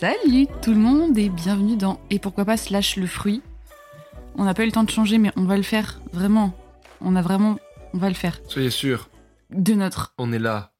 [0.00, 3.42] Salut tout le monde et bienvenue dans Et pourquoi pas slash le fruit.
[4.36, 6.54] On n'a pas eu le temps de changer mais on va le faire, vraiment.
[7.00, 7.58] On a vraiment...
[7.92, 8.40] On va le faire.
[8.48, 9.10] Soyez sûr,
[9.50, 10.72] De notre, on est là.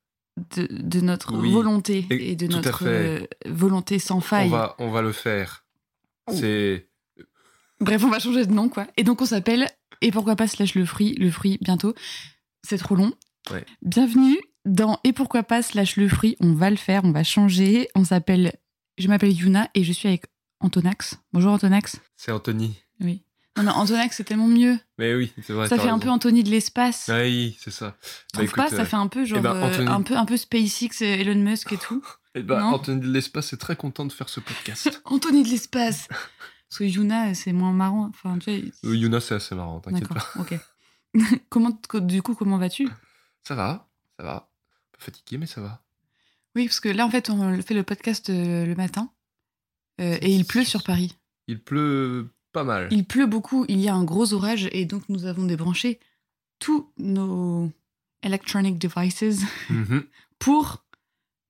[0.57, 4.49] de, de notre Oui, volonté et- et, de notre euh, volonté sans On faille.
[4.49, 5.65] va, on va le faire.
[6.29, 6.33] Oh.
[6.35, 6.89] C'est.
[7.81, 8.87] Bref, on va changer de nom quoi.
[8.97, 9.67] Et donc on s'appelle
[10.03, 11.95] Et pourquoi pas slash le fruit, le fruit bientôt.
[12.63, 13.13] C'est trop long.
[13.51, 13.65] Ouais.
[13.83, 16.37] Bienvenue dans Et pourquoi pas slash le fruit.
[16.39, 17.89] On va le faire, on va changer.
[17.97, 18.53] On s'appelle...
[19.01, 20.27] Je m'appelle Yuna et je suis avec
[20.61, 21.19] Antonax.
[21.33, 21.99] Bonjour Antonax.
[22.17, 22.77] C'est Anthony.
[23.01, 23.23] Oui.
[23.57, 24.79] Non, non, Antonax, c'est tellement mieux.
[24.99, 25.69] Mais oui, c'est vrai.
[25.69, 27.11] ça fait un peu Anthony de l'espace.
[27.11, 27.97] Oui, c'est ça.
[28.31, 30.37] Trouve écoute, pas Ça fait un peu genre eh ben, euh, un peu un peu
[30.37, 32.05] SpaceX, Elon Musk et tout.
[32.35, 32.75] eh ben, non.
[32.75, 35.01] Anthony de l'espace est très content de faire ce podcast.
[35.07, 36.07] Anthony de l'espace.
[36.69, 38.11] Parce que Yuna, c'est moins marrant.
[38.11, 38.95] Enfin, tu vois.
[38.95, 40.31] Yuna, c'est assez marrant, t'inquiète D'accord.
[40.35, 40.41] pas.
[40.41, 40.55] Ok.
[41.49, 42.87] comment du coup comment vas-tu?
[43.45, 44.35] Ça va, ça va.
[44.35, 45.83] Un peu fatigué, mais ça va.
[46.57, 49.11] Oui, parce que là en fait on fait le podcast euh, le matin
[50.01, 51.15] euh, et il pleut sur Paris.
[51.49, 52.89] Il pleut pas mal.
[52.91, 53.65] Il pleut beaucoup.
[53.69, 56.01] Il y a un gros orage et donc nous avons débranché
[56.59, 57.71] tous nos
[58.23, 60.05] electronic devices Mhm.
[60.39, 60.85] pour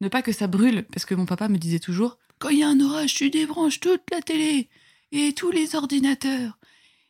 [0.00, 0.84] ne pas que ça brûle.
[0.92, 3.80] Parce que mon papa me disait toujours quand il y a un orage, tu débranches
[3.80, 4.68] toute la télé
[5.12, 6.58] et tous les ordinateurs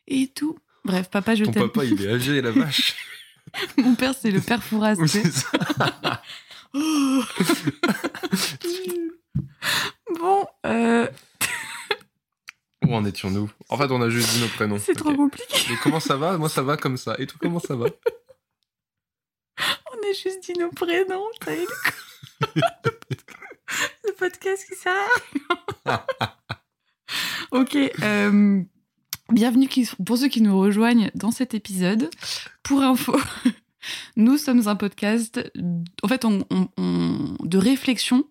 [0.08, 0.58] et tout.
[0.84, 1.68] Bref, papa, je Ton t'aime.
[1.70, 2.94] papa, il est âgé, la vache.
[3.76, 4.94] Mon père, c'est le père Fouras.
[10.18, 11.06] bon, euh,
[12.86, 13.50] Où en étions-nous?
[13.68, 14.78] En fait, on a juste dit nos prénoms.
[14.78, 15.58] c'est trop compliqué.
[15.68, 16.38] Mais comment ça va?
[16.38, 17.14] Moi, ça va comme ça.
[17.18, 17.86] Et toi, comment ça va?
[19.92, 21.26] On a juste dit nos prénoms.
[21.46, 21.66] est,
[22.54, 22.62] le-
[24.04, 24.74] le podcast qui
[25.86, 26.04] rien.
[27.50, 27.76] ok.
[28.02, 28.62] euh,
[29.30, 29.68] bienvenue
[30.06, 32.10] pour ceux qui nous rejoignent dans cet épisode.
[32.62, 33.16] Pour info,
[34.16, 35.40] nous sommes un podcast
[36.02, 38.24] en fait on- on- on- de réflexion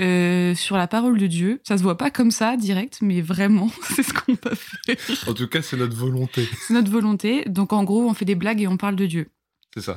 [0.00, 1.60] euh, sur la parole de Dieu.
[1.66, 4.96] Ça se voit pas comme ça direct, mais vraiment, c'est ce qu'on va faire.
[5.28, 6.46] En tout cas, c'est notre volonté.
[6.66, 7.44] C'est notre volonté.
[7.46, 9.30] Donc en gros, on fait des blagues et on parle de Dieu.
[9.74, 9.96] C'est ça.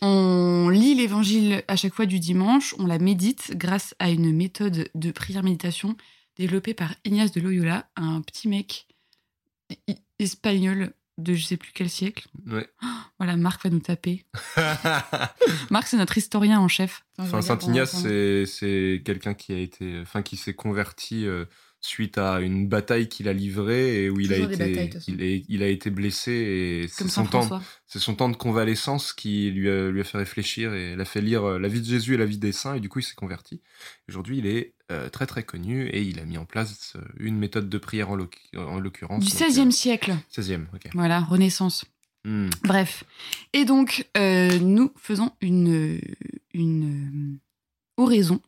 [0.00, 4.88] On lit l'évangile à chaque fois du dimanche, on la médite grâce à une méthode
[4.94, 5.96] de prière-méditation
[6.38, 8.86] développée par Ignace de Loyola, un petit mec
[10.18, 12.26] espagnol de je sais plus quel siècle.
[12.46, 12.68] Ouais.
[13.18, 14.24] Voilà, Marc va nous taper.
[15.70, 17.04] Marc, c'est notre historien en chef.
[17.18, 18.04] Enfin, Saint Ignace,
[18.46, 21.44] c'est quelqu'un qui a été, enfin, qui s'est converti euh,
[21.84, 25.44] suite à une bataille qu'il a livrée et où il a été, batailles, il, est-
[25.48, 29.68] il a été blessé et c'est son temps, c'est son temps de convalescence qui lui
[29.68, 32.16] a, lui a fait réfléchir et l'a fait lire euh, la vie de Jésus et
[32.16, 33.60] la vie des saints et du coup il s'est converti.
[34.08, 37.36] Aujourd'hui, il est euh, très très connu et il a mis en place euh, une
[37.36, 39.24] méthode de prière en, l'oc- en l'occurrence.
[39.24, 40.14] Du XVIe euh, siècle.
[40.32, 40.88] 16e, ok.
[40.94, 41.84] Voilà, Renaissance.
[42.24, 42.50] Hmm.
[42.62, 43.02] Bref.
[43.52, 45.98] Et donc, euh, nous faisons une,
[46.54, 47.38] une
[47.96, 48.40] oraison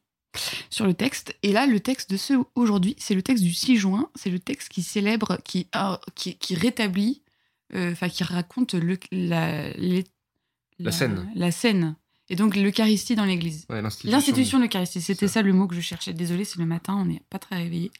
[0.70, 1.34] sur le texte.
[1.42, 4.08] Et là, le texte de ce aujourd'hui, c'est le texte du 6 juin.
[4.14, 7.22] C'est le texte qui célèbre, qui, ah, qui, qui rétablit,
[7.74, 10.04] euh, enfin, qui raconte le, la, les-
[10.78, 11.30] La scène.
[11.34, 11.96] La scène.
[12.30, 13.66] Et donc, l'Eucharistie dans l'Église.
[13.68, 14.10] Ouais, l'institution.
[14.16, 15.34] L'institution de l'Eucharistie, c'était Ça.
[15.34, 15.42] ça.
[15.42, 16.14] le mot que je cherchais.
[16.14, 17.90] Désolée, c'est le matin, on n'est pas très réveillé.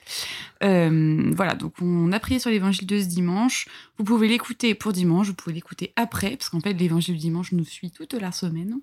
[0.62, 3.68] Euh, voilà, donc on a prié sur l'évangile de ce dimanche.
[3.98, 7.52] Vous pouvez l'écouter pour dimanche, vous pouvez l'écouter après, parce qu'en fait, l'évangile du dimanche
[7.52, 8.78] nous suit toute la semaine.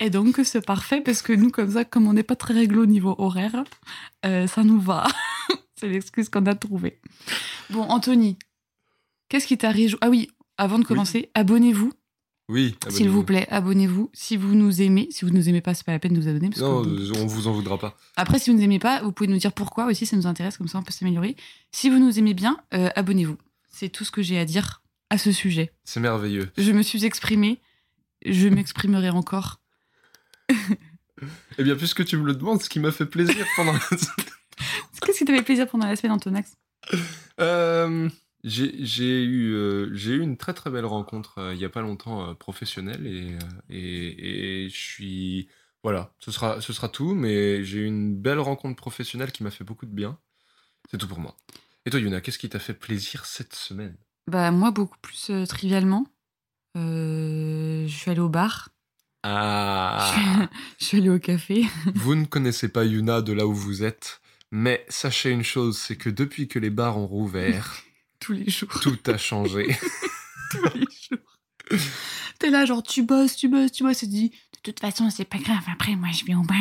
[0.00, 2.82] Et donc, c'est parfait, parce que nous, comme ça, comme on n'est pas très réglo
[2.82, 3.64] au niveau horaire,
[4.26, 5.06] euh, ça nous va.
[5.76, 7.00] c'est l'excuse qu'on a trouvée.
[7.70, 8.38] Bon, Anthony,
[9.28, 10.28] qu'est-ce qui t'a réjoui Ah oui,
[10.58, 11.92] avant de commencer, abonnez-vous,
[12.48, 12.76] Oui.
[12.88, 14.10] s'il vous plaît, abonnez-vous.
[14.12, 16.28] Si vous nous aimez, si vous nous aimez pas, c'est pas la peine de vous
[16.28, 16.50] abonner.
[16.50, 17.96] Parce Non, que euh, on vous en voudra pas.
[18.16, 20.26] après, si vous ne nous aimez pas, vous pouvez nous dire pourquoi aussi, ça nous
[20.26, 21.36] intéresse, comme ça on peut s'améliorer.
[21.72, 23.36] Si vous nous aimez bien, euh, abonnez-vous.
[23.70, 25.72] C'est tout ce que j'ai à dire à ce sujet.
[25.84, 26.50] C'est merveilleux.
[26.58, 27.58] Je me suis exprimée,
[28.24, 29.60] je m'exprimerai encore.
[31.58, 33.78] Eh bien, puisque tu me le demandes, ce qui m'a fait plaisir pendant la
[35.02, 36.56] Qu'est-ce qui t'avait plaisir pendant la semaine, Antonax?
[37.40, 38.08] Euh,
[38.44, 42.28] j'ai eu, euh, eu une très très belle rencontre euh, il y a pas longtemps
[42.28, 43.38] euh, professionnelle et, euh,
[43.70, 45.48] et, et je suis
[45.82, 49.50] voilà ce sera ce sera tout mais j'ai eu une belle rencontre professionnelle qui m'a
[49.50, 50.18] fait beaucoup de bien.
[50.90, 51.36] C'est tout pour moi.
[51.86, 53.96] Et toi Yuna qu'est-ce qui t'a fait plaisir cette semaine?
[54.26, 56.06] Bah, moi, beaucoup plus trivialement.
[56.76, 58.70] Euh, je suis allée au bar,
[59.22, 60.48] ah
[60.80, 61.64] je suis allée au café.
[61.94, 65.96] vous ne connaissez pas Yuna de là où vous êtes mais sachez une chose c'est
[65.96, 67.82] que depuis que les bars ont rouvert
[68.20, 68.70] Tous les jours.
[68.80, 69.76] tout a changé
[70.50, 71.80] tous les jours.
[72.38, 75.10] T'es là, genre, tu bosses, tu bosses, tu bosses, et tu dis, de toute façon,
[75.10, 76.56] c'est pas grave, après, moi, je vais au bar.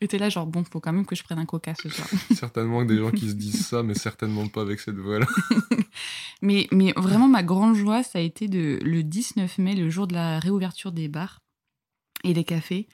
[0.00, 2.08] Et t'es là, genre, bon, faut quand même que je prenne un coca ce soir.
[2.34, 5.26] certainement que des gens qui se disent ça mais certainement pas avec cette voix là
[6.42, 10.06] Mais, mais vraiment, ma grande joie, ça a été de, le 19 mai, le jour
[10.06, 11.42] de la réouverture des bars
[12.24, 12.88] et des cafés,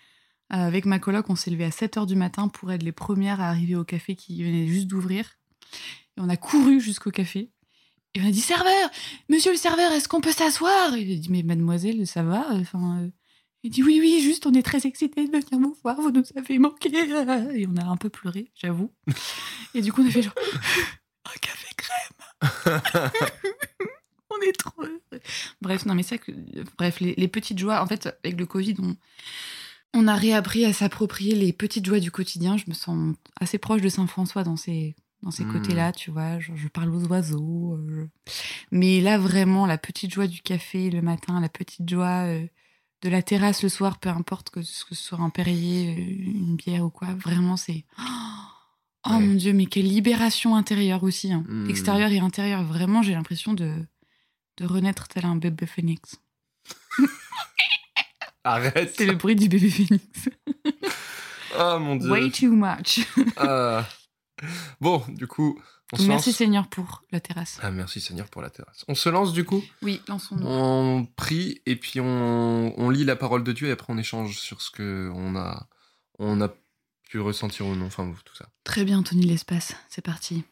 [0.48, 3.40] avec ma coloc, on s'est levé à 7 h du matin pour être les premières
[3.40, 5.38] à arriver au café qui venait juste d'ouvrir.
[6.16, 7.50] Et on a couru jusqu'au café.
[8.14, 8.90] Et on a dit Serveur
[9.28, 10.96] Monsieur le serveur, est-ce qu'on peut s'asseoir?
[10.96, 12.46] Il a dit Mais mademoiselle, ça va?
[12.52, 13.08] Enfin, euh,
[13.66, 16.22] Il dit Oui, oui, juste, on est très excités de venir vous voir, vous nous
[16.36, 16.88] avez manqué.
[16.94, 18.92] Et on a un peu pleuré, j'avoue.
[19.74, 20.34] Et du coup, on a fait genre
[21.24, 22.80] Un café crème
[24.30, 25.00] On est trop heureux.
[25.62, 26.30] Bref, non, mais ça, que,
[26.78, 28.96] bref, les, les petites joies, en fait, avec le Covid, on
[29.94, 32.56] on a réappris à s'approprier les petites joies du quotidien.
[32.56, 35.52] Je me sens assez proche de Saint-François dans ces, dans ces Hmm.
[35.52, 36.38] côtés-là, tu vois.
[36.38, 37.74] Je parle aux oiseaux.
[37.78, 38.08] euh,
[38.70, 42.46] Mais là, vraiment, la petite joie du café le matin, la petite joie euh,
[43.02, 46.84] de la terrasse le soir, peu importe que ce soit un Perrier, euh, une bière
[46.84, 47.84] ou quoi, vraiment, c'est.
[47.98, 48.02] Oh
[49.08, 49.20] Ouais.
[49.20, 51.32] mon Dieu, mais quelle libération intérieure aussi.
[51.32, 51.44] hein.
[51.48, 51.70] Hmm.
[51.70, 52.64] Extérieure et intérieure.
[52.64, 53.72] Vraiment, j'ai l'impression de,
[54.56, 56.16] de renaître tel un bébé phénix.
[58.44, 58.94] Arrête.
[58.96, 60.28] C'est le bruit du bébé phénix.
[61.56, 62.10] Ah mon dieu.
[62.10, 63.00] Way too much.
[63.36, 63.86] Ah.
[64.80, 65.58] Bon, du coup,
[65.92, 66.36] on Merci lance.
[66.36, 67.58] Seigneur pour la terrasse.
[67.62, 68.84] Ah, merci Seigneur pour la terrasse.
[68.88, 69.62] On se lance du coup?
[69.82, 70.46] Oui, lançons-nous.
[70.46, 74.38] On prie et puis on, on lit la parole de Dieu et après on échange
[74.38, 75.68] sur ce que on a,
[76.18, 76.48] on a
[77.08, 77.86] pu ressentir ou non.
[77.86, 78.48] Enfin, tout ça.
[78.64, 79.74] Très bien, Tony l'espace.
[79.88, 80.42] C'est parti.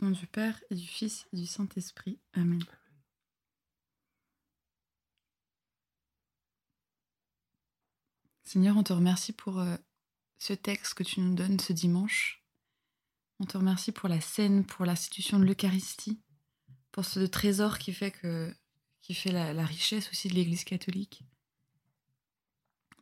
[0.00, 2.20] Au nom du Père et du Fils et du Saint-Esprit.
[2.34, 2.62] Amen.
[8.44, 9.74] Seigneur, on te remercie pour euh,
[10.38, 12.42] ce texte que tu nous donnes ce dimanche.
[13.38, 16.18] On te remercie pour la scène, pour l'institution de l'Eucharistie,
[16.92, 18.12] pour ce trésor qui fait,
[19.26, 21.22] la, richesse aussi de l'Église catholique.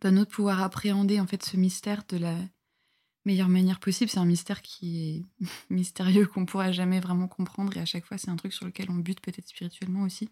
[0.00, 2.36] Donne-nous de pouvoir appréhender en fait ce mystère de la
[3.24, 4.10] meilleure manière possible.
[4.10, 8.18] C'est un mystère qui est mystérieux, qu'on pourra jamais vraiment comprendre, et à chaque fois
[8.18, 10.28] c'est un truc sur lequel on bute peut-être spirituellement aussi.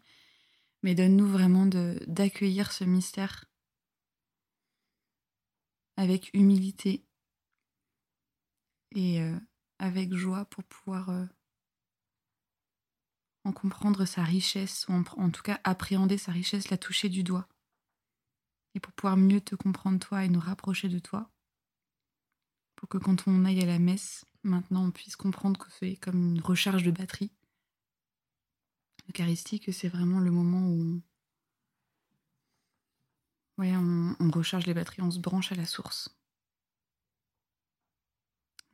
[0.83, 3.45] Mais donne-nous vraiment d'accueillir ce mystère
[5.97, 7.05] avec humilité
[8.93, 9.39] et euh,
[9.79, 11.25] avec joie pour pouvoir euh,
[13.45, 17.49] en comprendre sa richesse, ou en, tout cas appréhender sa richesse, la toucher du doigt.
[18.75, 21.31] Et pour pouvoir mieux te comprendre toi et nous rapprocher de toi.
[22.77, 26.35] Pour que quand on aille à la messe, maintenant on puisse comprendre que c'est comme
[26.37, 27.33] une recharge de batterie.
[29.07, 31.03] L'Eucharistie, que c'est vraiment le moment où
[33.59, 36.09] ouais, on, on recharge les batteries, on se branche à la source.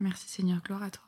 [0.00, 1.04] Merci Seigneur, gloire à toi.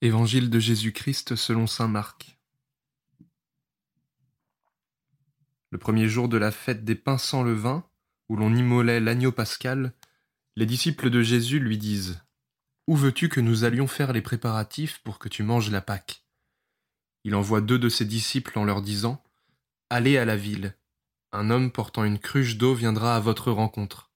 [0.00, 2.38] Évangile de Jésus-Christ selon saint Marc.
[5.70, 7.84] Le premier jour de la fête des pains sans levain,
[8.28, 9.92] où l'on immolait l'agneau pascal,
[10.56, 12.22] les disciples de Jésus lui disent
[12.86, 16.27] Où veux-tu que nous allions faire les préparatifs pour que tu manges la Pâque?
[17.28, 19.22] Il envoie deux de ses disciples en leur disant
[19.90, 20.78] Allez à la ville.
[21.30, 24.10] Un homme portant une cruche d'eau viendra à votre rencontre.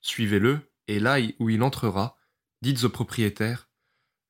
[0.00, 2.16] Suivez-le, et là où il entrera,
[2.62, 3.68] dites au propriétaire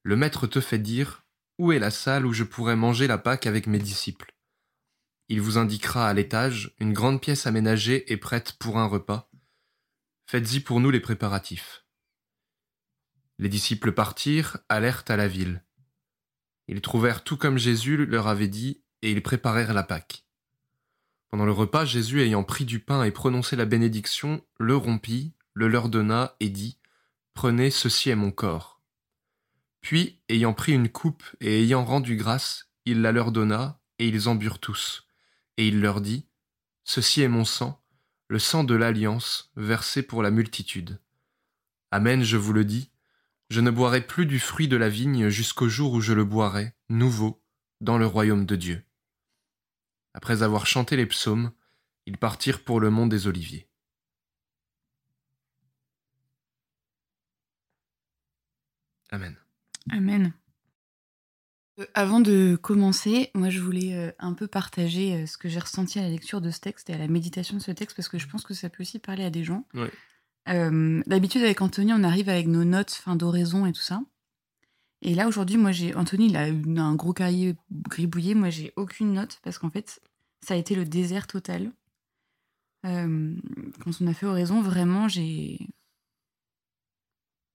[0.03, 1.29] le maître te fait dire
[1.61, 4.35] Où est la salle où je pourrais manger la Pâque avec mes disciples?
[5.29, 9.31] Il vous indiquera à l'étage une grande pièce aménagée et prête pour un repas.
[10.26, 11.85] Faites-y pour nous les préparatifs.
[13.38, 15.62] Les disciples partirent, allèrent à la ville.
[16.68, 20.25] Ils trouvèrent tout comme Jésus leur avait dit, et ils préparèrent la Pâque.
[21.30, 25.68] Pendant le repas, Jésus ayant pris du pain et prononcé la bénédiction, le rompit, le
[25.68, 26.78] leur donna et dit
[27.34, 28.80] Prenez, ceci est mon corps.
[29.80, 34.28] Puis, ayant pris une coupe et ayant rendu grâce, il la leur donna, et ils
[34.28, 35.06] en burent tous.
[35.56, 36.26] Et il leur dit,
[36.84, 37.82] Ceci est mon sang,
[38.28, 41.00] le sang de l'alliance, versé pour la multitude.
[41.90, 42.90] Amen, je vous le dis,
[43.50, 46.75] je ne boirai plus du fruit de la vigne jusqu'au jour où je le boirai,
[46.88, 47.43] nouveau,
[47.81, 48.85] dans le royaume de Dieu.
[50.14, 51.52] Après avoir chanté les psaumes,
[52.07, 53.69] ils partirent pour le mont des Oliviers.
[59.11, 59.37] Amen.
[59.90, 60.33] Amen.
[61.78, 65.61] Euh, Avant de commencer, moi je voulais euh, un peu partager euh, ce que j'ai
[65.61, 68.09] ressenti à la lecture de ce texte et à la méditation de ce texte parce
[68.09, 69.64] que je pense que ça peut aussi parler à des gens.
[69.73, 69.90] Ouais.
[70.49, 74.00] Euh, D'habitude avec Anthony, on arrive avec nos notes, fin d'oraison et tout ça.
[75.02, 76.47] Et là aujourd'hui, moi j'ai Anthony, il a
[76.85, 78.35] un gros cahier gribouillé.
[78.35, 80.00] Moi j'ai aucune note parce qu'en fait,
[80.40, 81.73] ça a été le désert total.
[82.87, 83.35] Euh,
[83.85, 85.59] quand on a fait oraison, vraiment, j'ai,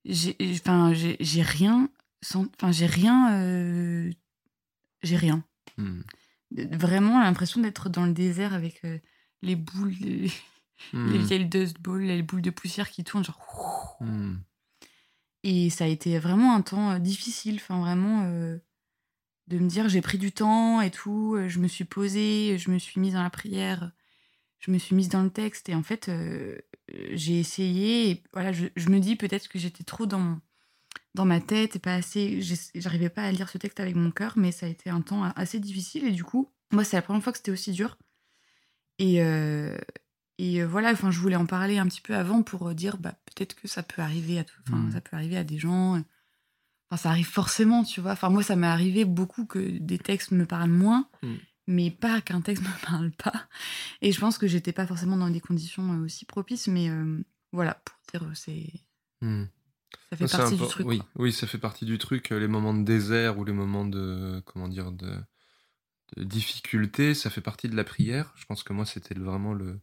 [0.06, 1.90] j'ai, enfin, j'ai j'ai rien,
[2.22, 4.12] sans- enfin, j'ai rien, euh,
[5.02, 5.44] j'ai rien.
[5.78, 6.02] Hmm.
[6.52, 9.00] Vraiment l'impression d'être dans le désert avec euh,
[9.42, 10.30] les boules, les,
[10.92, 11.12] Hmm.
[11.12, 13.39] les vieilles dust balls, les boules de poussière qui tournent, genre.
[14.00, 14.38] Hmm.
[15.44, 18.24] Et ça a été vraiment un temps euh, difficile, enfin vraiment.
[18.25, 18.58] euh,
[19.48, 22.72] de me dire j'ai pris du temps et tout, euh, je me suis posée, je
[22.72, 23.92] me suis mise dans la prière,
[24.60, 26.58] je me suis mise dans le texte et en fait euh,
[27.12, 30.39] j'ai essayé et voilà je, je me dis peut-être que j'étais trop dans
[31.13, 32.39] dans ma tête et pas assez
[32.75, 35.24] j'arrivais pas à lire ce texte avec mon cœur mais ça a été un temps
[35.24, 37.98] assez difficile et du coup moi c'est la première fois que c'était aussi dur
[39.00, 39.77] et euh,
[40.40, 42.98] et euh, voilà enfin je voulais en parler un petit peu avant pour euh, dire
[42.98, 44.92] bah peut-être que ça peut arriver à tout Mhm.
[44.92, 46.02] ça peut arriver à des gens
[46.92, 48.12] Enfin, ça arrive forcément, tu vois.
[48.12, 51.34] Enfin, moi, ça m'est arrivé beaucoup que des textes me parlent moins, Mm.
[51.66, 53.48] mais pas qu'un texte me parle pas.
[54.02, 57.20] Et je pense que j'étais pas forcément dans des conditions euh, aussi propices, mais euh,
[57.52, 58.68] voilà, pour dire, euh, c'est
[59.22, 59.46] Hmm.
[60.12, 60.86] ça fait partie du truc.
[60.86, 61.08] Oui, quoi.
[61.16, 62.32] oui, ça fait partie du truc.
[62.32, 65.16] euh, Les moments de désert ou les moments de comment dire de,
[66.18, 68.34] de difficulté, ça fait partie de la prière.
[68.36, 69.80] Je pense que moi, c'était vraiment le,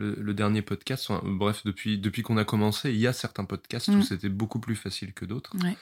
[0.00, 1.08] le, le dernier podcast.
[1.10, 4.02] Enfin, bref, depuis depuis qu'on a commencé, il y a certains podcasts où Mm.
[4.02, 5.52] c'était beaucoup plus facile que d'autres.
[5.62, 5.76] Ouais.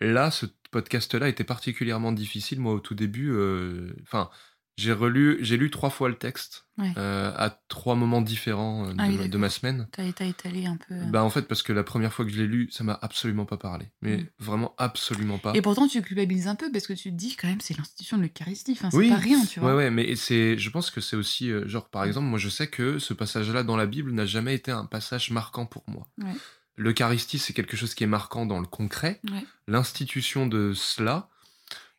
[0.00, 2.60] Là, ce podcast-là était particulièrement difficile.
[2.60, 4.28] Moi, au tout début, euh, enfin,
[4.76, 6.92] j'ai relu, j'ai lu trois fois le texte Ouais.
[6.96, 9.86] euh, à trois moments différents euh, de, Ah oui, ma- de ma semaine.
[9.92, 10.94] T'as étalé un peu.
[10.94, 11.04] euh.
[11.04, 13.44] Bah en fait parce que la première fois que je l'ai lu, ça m'a absolument
[13.46, 13.86] pas parlé.
[14.02, 14.26] Mais Mm.
[14.40, 15.52] vraiment absolument pas.
[15.54, 18.16] Et pourtant, tu culpabilises un peu parce que tu te dis quand même, c'est l'institution
[18.18, 18.74] de l'Eucharistie.
[18.74, 19.08] C'est Oui.
[19.10, 19.70] pas rien, tu vois.
[19.70, 22.48] Ouais ouais, mais c'est je pense que c'est aussi euh, genre par exemple, moi je
[22.48, 26.08] sais que ce passage-là dans la Bible n'a jamais été un passage marquant pour moi.
[26.18, 26.32] Ouais.
[26.76, 29.20] L'Eucharistie, c'est quelque chose qui est marquant dans le concret.
[29.68, 31.28] L'institution de cela,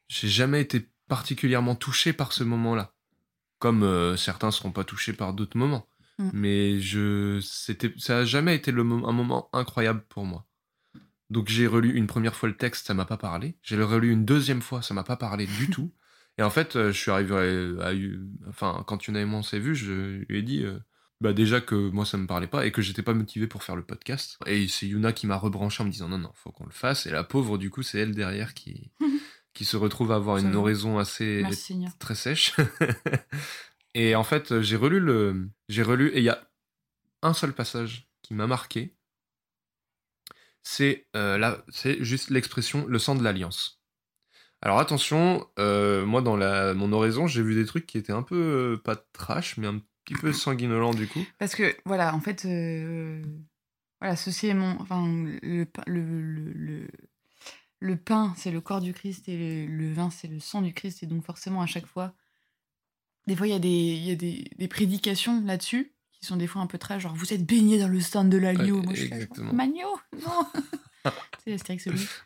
[0.09, 2.93] j'ai jamais été particulièrement touché par ce moment-là.
[3.59, 5.87] Comme euh, certains seront pas touchés par d'autres moments.
[6.19, 6.29] Mm.
[6.33, 10.45] Mais je, c'était, ça a jamais été le mo- un moment incroyable pour moi.
[11.29, 13.57] Donc j'ai relu une première fois le texte, ça m'a pas parlé.
[13.63, 15.91] J'ai le relu une deuxième fois, ça m'a pas parlé du tout.
[16.37, 17.93] Et en fait, euh, je suis arrivé à, à-
[18.49, 20.77] enfin, quand Yuna et moi on s'est vu, je lui ai dit, euh,
[21.21, 23.75] bah déjà que moi ça me parlait pas et que j'étais pas motivé pour faire
[23.77, 24.37] le podcast.
[24.45, 27.07] Et c'est Yuna qui m'a rebranché en me disant non non, faut qu'on le fasse.
[27.07, 28.91] Et la pauvre du coup, c'est elle derrière qui
[29.55, 32.53] qui se retrouve à avoir une oraison assez Merci très sèche.
[33.95, 36.47] et en fait, j'ai relu le, j'ai relu et il y a
[37.23, 38.95] un seul passage qui m'a marqué.
[40.61, 43.81] C'est euh, là, c'est juste l'expression le sang de l'alliance.
[44.61, 48.23] Alors attention, euh, moi dans la mon oraison, j'ai vu des trucs qui étaient un
[48.23, 51.23] peu euh, pas trash, mais un petit peu sanguinolents du coup.
[51.39, 52.45] Parce que, voilà, en fait,
[54.01, 54.77] voilà, ceci est mon.
[54.81, 55.05] Enfin,
[55.41, 56.87] le, le, le,
[57.79, 60.73] le pain, c'est le corps du Christ et le, le vin, c'est le sang du
[60.73, 61.03] Christ.
[61.03, 62.13] Et donc, forcément, à chaque fois,
[63.27, 66.37] des fois, il y a des, il y a des, des prédications là-dessus qui sont
[66.37, 68.79] des fois un peu très genre, vous êtes baigné dans le sang de l'agneau.
[68.79, 70.47] Ouais, Moi, je suis Magno Non
[71.43, 72.23] C'est Astérix Obélix.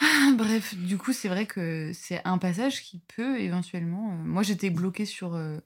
[0.00, 4.12] Ah, Bref, du coup, c'est vrai que c'est un passage qui peut éventuellement.
[4.12, 5.58] euh, Moi, j'étais bloquée sur euh,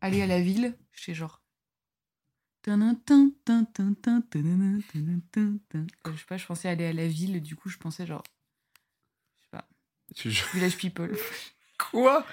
[0.00, 0.76] aller à la ville.
[0.92, 1.39] J'étais genre.
[6.06, 7.40] Je sais pas, je pensais aller à la ville.
[7.42, 8.22] Du coup, je pensais genre.
[9.38, 9.68] Je sais pas,
[10.14, 11.16] Tu- Village People.
[11.90, 12.26] Quoi?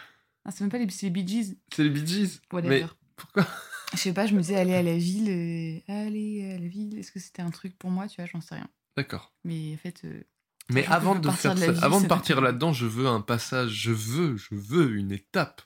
[0.46, 1.56] Ah, c'est même pas les, c'est les Bee Gees.
[1.74, 2.40] C'est les Bee Gees.
[2.70, 2.82] Mais
[3.16, 3.48] pourquoi?
[3.94, 5.30] Je sais pas, je me disais aller à la ville.
[5.30, 6.98] euh, aller à la ville.
[6.98, 8.68] Est-ce que c'était un truc pour moi Tu vois, j'en sais rien.
[8.98, 9.34] D'accord.
[9.46, 10.02] Mais en fait.
[10.06, 10.24] euh,
[10.70, 13.22] Mais avant de partir faire de ça- vie, avant de partir là-dedans, je veux un
[13.22, 15.62] passage, je veux, je veux une étape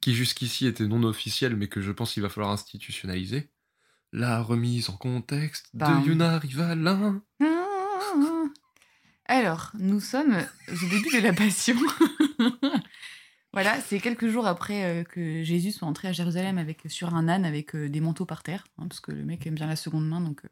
[0.00, 3.50] qui jusqu'ici était non officielle, mais que je pense qu'il va falloir institutionnaliser.
[4.16, 7.20] La remise en contexte de Yuna Rivalin.
[7.42, 8.44] Ah.
[9.26, 10.36] Alors, nous sommes
[10.68, 11.74] au début de la Passion.
[13.52, 17.26] voilà, c'est quelques jours après euh, que Jésus soit entré à Jérusalem avec, sur un
[17.26, 19.74] âne avec euh, des manteaux par terre, hein, parce que le mec aime bien la
[19.74, 20.48] seconde main, donc euh,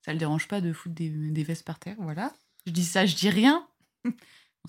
[0.00, 2.32] ça le dérange pas de foutre des, des vestes par terre, voilà.
[2.66, 3.66] Je dis ça, je dis rien.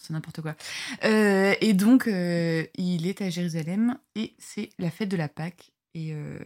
[0.02, 0.58] C'est n'importe quoi.
[1.06, 5.72] Euh, et donc, euh, il est à Jérusalem et c'est la fête de la Pâque.
[5.94, 6.40] Et, euh,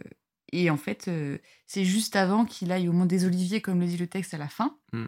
[0.52, 3.86] et en fait, euh, c'est juste avant qu'il aille au Mont des Oliviers, comme le
[3.86, 4.78] dit le texte à la fin.
[4.92, 5.04] Mm.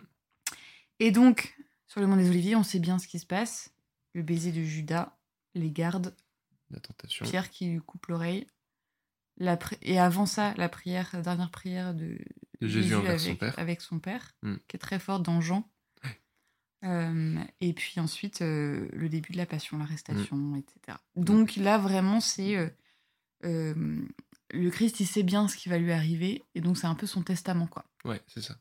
[0.99, 1.57] Et donc,
[1.87, 3.73] sur le Mont des Oliviers, on sait bien ce qui se passe.
[4.15, 5.17] Le baiser de Judas,
[5.55, 6.15] les gardes,
[6.71, 7.25] La tentation.
[7.27, 8.47] Pierre qui lui coupe l'oreille.
[9.39, 12.19] La pri- et avant ça, la prière, la dernière prière de,
[12.61, 13.59] De Jésus avec, son père.
[13.59, 14.57] avec son père, Mm.
[14.69, 15.67] qui est très forte dans Jean.
[16.85, 20.57] Euh, et puis ensuite, euh, le début de la passion, l'arrestation, Mm.
[20.57, 20.99] etc.
[21.17, 22.57] Donc là, vraiment, c'est.
[23.45, 23.97] euh,
[24.53, 27.07] le Christ, il sait bien ce qui va lui arriver, et donc c'est un peu
[27.07, 27.85] son testament, quoi.
[28.05, 28.57] Ouais, c'est ça.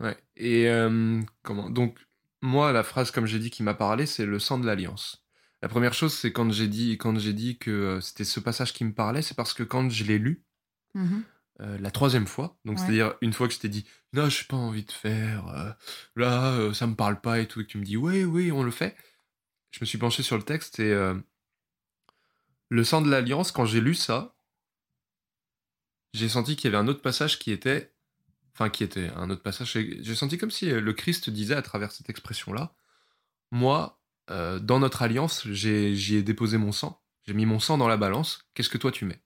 [0.00, 0.16] Ouais.
[0.36, 1.70] Et euh, comment?
[1.70, 1.98] Donc,
[2.42, 5.24] moi, la phrase, comme j'ai dit, qui m'a parlé, c'est le sang de l'alliance.
[5.62, 8.72] La première chose, c'est quand j'ai dit, quand j'ai dit que euh, c'était ce passage
[8.72, 10.44] qui me parlait, c'est parce que quand je l'ai lu,
[10.94, 11.24] Mhm.
[11.60, 12.84] euh, la troisième fois, donc Ouais.
[12.84, 15.70] c'est-à-dire une fois que je t'ai dit, non, j'ai pas envie de faire, euh,
[16.16, 18.62] là, ça me parle pas et tout, et que tu me dis, oui, oui, on
[18.62, 18.96] le fait,
[19.70, 20.92] je me suis penché sur le texte et
[22.68, 24.34] le sang de l'alliance, quand j'ai lu ça,
[26.14, 27.92] j'ai senti qu'il y avait un autre passage qui était,
[28.54, 31.62] enfin, qui était un autre passage, j'ai senti comme si euh, le Christ disait à
[31.62, 32.74] travers cette expression-là,
[33.50, 37.02] moi, euh, dans notre alliance, j'ai- j'y ai déposé mon sang.
[37.26, 38.46] J'ai mis mon sang dans la balance.
[38.54, 39.20] Qu'est-ce que toi tu mets?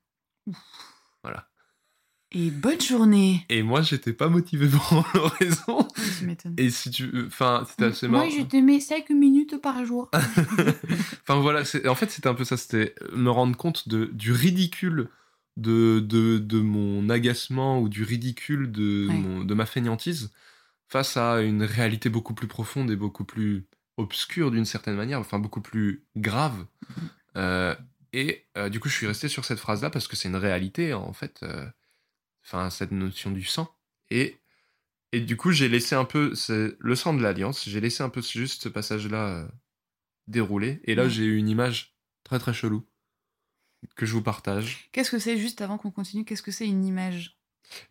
[1.23, 1.49] Voilà.
[2.31, 3.45] Et bonne journée.
[3.49, 5.87] Et moi, j'étais pas motivé pour l'oraison.
[5.97, 6.53] Oui, tu m'étonnes.
[6.57, 7.25] Et si tu.
[7.25, 8.25] Enfin, c'était assez marrant.
[8.25, 10.09] Moi, je te mets 5 minutes par jour.
[10.13, 15.09] enfin voilà, en fait c'était un peu ça, c'était me rendre compte de, du ridicule
[15.61, 19.13] de, de, de mon agacement ou du ridicule de, Ouais.
[19.13, 20.31] mon- de ma fainéantise
[20.87, 25.39] face à une réalité beaucoup plus profonde et beaucoup plus obscure d'une certaine manière, enfin
[25.39, 26.65] beaucoup plus grave.
[27.37, 27.75] Euh,
[28.13, 30.93] et euh, du coup je suis resté sur cette phrase-là parce que c'est une réalité
[30.93, 31.67] en fait, euh,
[32.43, 33.69] enfin cette notion du sang.
[34.09, 34.37] Et,
[35.11, 38.09] et du coup j'ai laissé un peu, c'est le sang de l'alliance, j'ai laissé un
[38.09, 39.47] peu juste ce passage-là
[40.27, 40.79] déroulé.
[40.85, 41.09] Et là, Ouais.
[41.09, 42.85] j'ai eu une image très très chelou
[43.95, 44.89] que je vous partage.
[44.91, 47.37] Qu'est-ce que c'est, juste avant qu'on continue, qu'est-ce que c'est une image?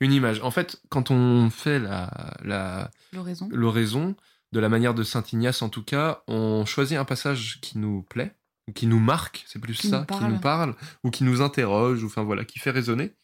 [0.01, 0.41] Une image.
[0.43, 4.17] En fait, quand on fait la, la, L'oraison l'oraison,
[4.53, 8.03] de la manière de Saint Ignace en tout cas, on choisit un passage qui nous
[8.03, 8.35] plaît,
[8.67, 11.41] ou qui nous marque, c'est plus Qui ça, nous qui nous parle, ou qui nous
[11.43, 13.15] interroge, ou enfin voilà, qui fait résonner,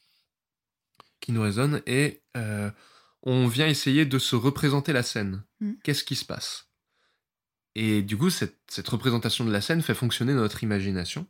[1.20, 2.70] qui nous résonne, et euh,
[3.22, 5.42] on vient essayer de se représenter la scène.
[5.60, 5.72] Mm.
[5.82, 6.68] Qu'est-ce qui se passe?
[7.74, 11.26] Et du coup, cette, cette représentation de la scène fait fonctionner notre imagination.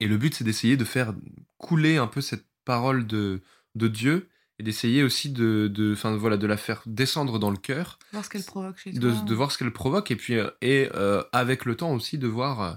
[0.00, 1.14] Et le but, c'est d'essayer de faire
[1.58, 3.40] couler un peu cette parole de,
[3.74, 7.56] de Dieu et d'essayer aussi de, de, enfin, voilà, de la faire descendre dans le
[7.56, 9.20] cœur, Voir ce qu'elle provoque chez de, toi.
[9.22, 12.26] de voir ce qu'elle provoque et puis euh, et euh, avec le temps aussi de
[12.28, 12.72] voir euh,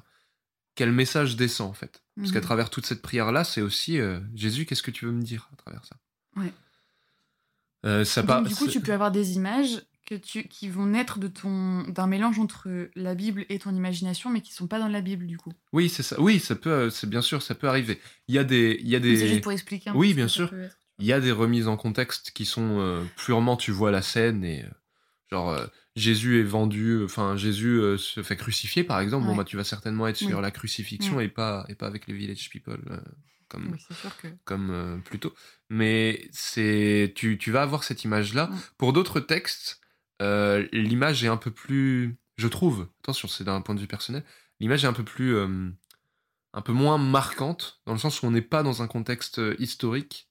[0.75, 2.03] quel message descend en fait.
[2.15, 2.33] Parce Mhm.
[2.33, 5.21] qu'à travers toute cette prière là, c'est aussi euh, Jésus, qu'est-ce que tu veux me
[5.21, 5.97] dire à travers ça?
[6.35, 6.51] Ouais.
[7.85, 11.19] Euh, ça Donc, du coup, tu peux avoir des images que tu, qui vont naître
[11.19, 14.87] de ton d'un mélange entre la Bible et ton imagination, mais qui sont pas dans
[14.87, 15.53] la Bible, du coup.
[15.73, 16.19] Oui, c'est ça.
[16.19, 17.99] Oui, ça peut, euh, c'est bien sûr, ça peut arriver.
[18.27, 20.09] Il y a des, il y a Mais C'est des, juste pour expliquer un Oui,
[20.09, 20.51] peu bien sûr.
[20.97, 24.43] il y a des remises en contexte qui sont euh, purement, tu vois la scène
[24.43, 24.69] et euh,
[25.29, 29.25] genre euh, Jésus est vendu, enfin Jésus se fait crucifier par exemple.
[29.25, 32.13] Bon bah tu vas certainement être sur la crucifixion et pas et pas avec les
[32.13, 32.79] village people
[33.47, 34.27] comme Oui, que.
[34.45, 35.33] comme euh, plus tôt.
[35.69, 38.49] Mais c'est tu, tu vas avoir cette image-là.
[38.77, 39.79] Pour d'autres textes,
[40.21, 44.23] euh, l'image est un peu plus, je trouve, attention, c'est d'un point de vue personnel,
[44.59, 45.69] l'image est un peu plus, euh,
[46.53, 49.55] un peu moins marquante, dans le sens où on n'est pas dans un contexte euh,
[49.59, 50.29] historique.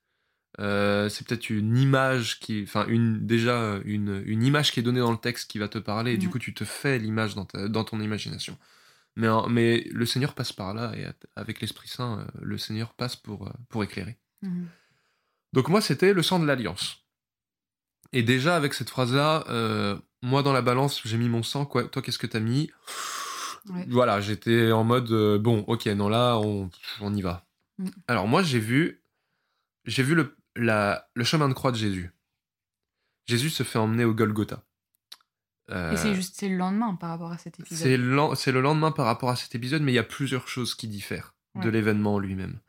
[0.58, 5.00] Euh, c'est peut-être une image qui, enfin, une déjà une, une image qui est donnée
[5.00, 6.30] dans le texte qui va te parler, et du Mm.
[6.30, 8.56] coup tu te fais l'image dans, ta- dans ton imagination.
[9.16, 13.50] Mais, mais le Seigneur passe par là, et avec l'Esprit Saint, le Seigneur passe pour,
[13.68, 14.16] pour éclairer.
[14.42, 14.68] Mhm.
[15.52, 17.05] Donc moi, c'était le sang de l'alliance.
[18.12, 21.66] Et déjà, avec cette phrase-là, euh, moi, dans la balance, j'ai mis mon sang.
[21.66, 22.70] Quoi, toi, qu'est-ce que t'as mis?
[23.68, 23.84] Ouais.
[23.88, 27.46] Voilà, j'étais en mode, euh, bon, ok, non, là, on, on y va.
[27.78, 27.88] Mm.
[28.08, 29.02] Alors moi, j'ai vu,
[29.84, 32.12] j'ai vu le, la, le chemin de croix de Jésus.
[33.26, 34.62] Jésus se fait emmener au Golgotha.
[35.70, 37.78] Euh, Et c'est juste c'est le lendemain par rapport à cet épisode.
[38.36, 40.86] c'est le lendemain par rapport à cet épisode, mais il y a plusieurs choses qui
[40.86, 42.60] diffèrent de l'événement en lui-même.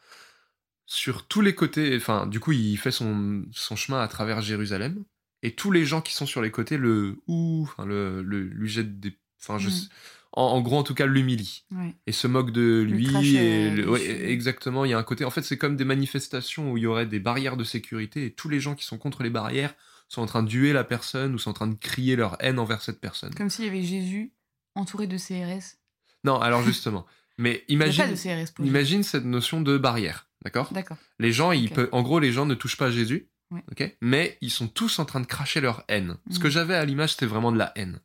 [0.86, 5.04] Sur tous les côtés, enfin, du coup, il fait son, son chemin à travers Jérusalem,
[5.44, 8.70] et tous les gens qui sont sur les côtés le ou, enfin, le, le- lui
[8.70, 9.88] jettent des, enfin, je sais-
[10.34, 11.96] en, en gros, en tout cas, l'humilie Ouais.
[12.06, 14.26] et se moquent de Lui et euh, le- ouais, dessus.
[14.26, 15.26] exactement, il y a un côté.
[15.26, 18.32] En fait, c'est comme des manifestations où il y aurait des barrières de sécurité, et
[18.32, 19.74] tous les gens qui sont contre les barrières
[20.10, 22.60] sont en train de tuer la personne ou sont en train de crier leur haine
[22.60, 23.34] envers cette personne.
[23.36, 24.32] Comme s'il y avait Jésus
[24.76, 25.78] entouré de CRS.
[26.24, 27.06] Non, alors justement.
[27.40, 30.72] Mais imagine, CRS imagine cette notion de barrière, d'accord?
[30.74, 30.98] D'accord.
[31.20, 33.64] Les gens, ils peuvent- en gros, les gens ne touchent pas Jésus, Ouais.
[33.72, 36.18] ok Mais ils sont tous en train de cracher leur haine.
[36.32, 38.00] Ce que j'avais à l'image, c'était vraiment de la haine.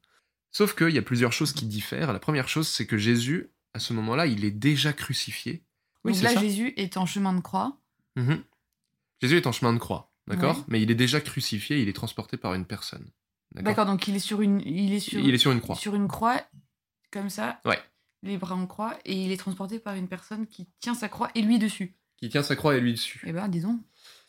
[0.53, 2.13] Sauf qu'il y a plusieurs choses qui diffèrent.
[2.13, 5.65] La première chose, c'est que Jésus, à ce moment-là, il est déjà crucifié.
[6.05, 6.41] Oui, Donc là, ça.
[6.41, 7.81] Jésus est en chemin de croix.
[8.17, 8.43] Mhm.
[9.21, 10.65] Jésus est en chemin de croix, d'accord Ouais.
[10.69, 13.09] Mais il est déjà crucifié, il est transporté par une personne.
[13.55, 15.77] D'accord, donc il est sur une, il est sur, Il est sur une croix.
[15.77, 16.41] sur une croix,
[17.11, 17.79] comme ça, Ouais.
[18.23, 21.31] les bras en croix, et il est transporté par une personne qui tient sa croix
[21.35, 21.97] et lui dessus.
[22.17, 23.23] Qui tient sa croix et lui dessus.
[23.27, 23.81] Eh ben, disons,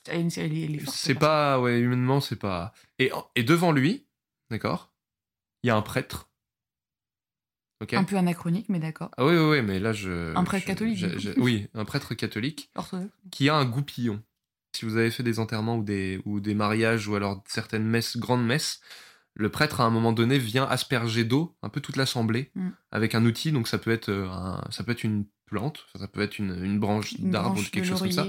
[0.07, 2.73] elle, elle, elle est forte, C'est pas, ouais, humainement, c'est pas.
[2.99, 4.05] Et, et devant lui,
[4.49, 4.91] d'accord,
[5.63, 6.29] il y a un prêtre.
[7.81, 7.89] Ok.
[7.89, 8.03] personne.
[8.05, 9.09] Un peu anachronique, mais d'accord.
[9.17, 10.35] Ah oui, oui, oui, mais là, je.
[10.35, 13.11] Un prêtre je- catholique, je- je- oui, un prêtre catholique Orthodoxe.
[13.31, 14.21] qui a un goupillon.
[14.75, 18.17] Si vous avez fait des enterrements ou des, ou des mariages ou alors certaines messes,
[18.17, 18.79] grandes messes,
[19.35, 22.69] le prêtre à un moment donné vient asperger d'eau un peu toute l'assemblée Mm.
[22.91, 23.51] avec un outil.
[23.51, 26.63] Donc ça peut être, euh, un- ça peut être une plante, ça peut être une,
[26.63, 28.25] une branche Une d'arbre ou quelque chose comme ça.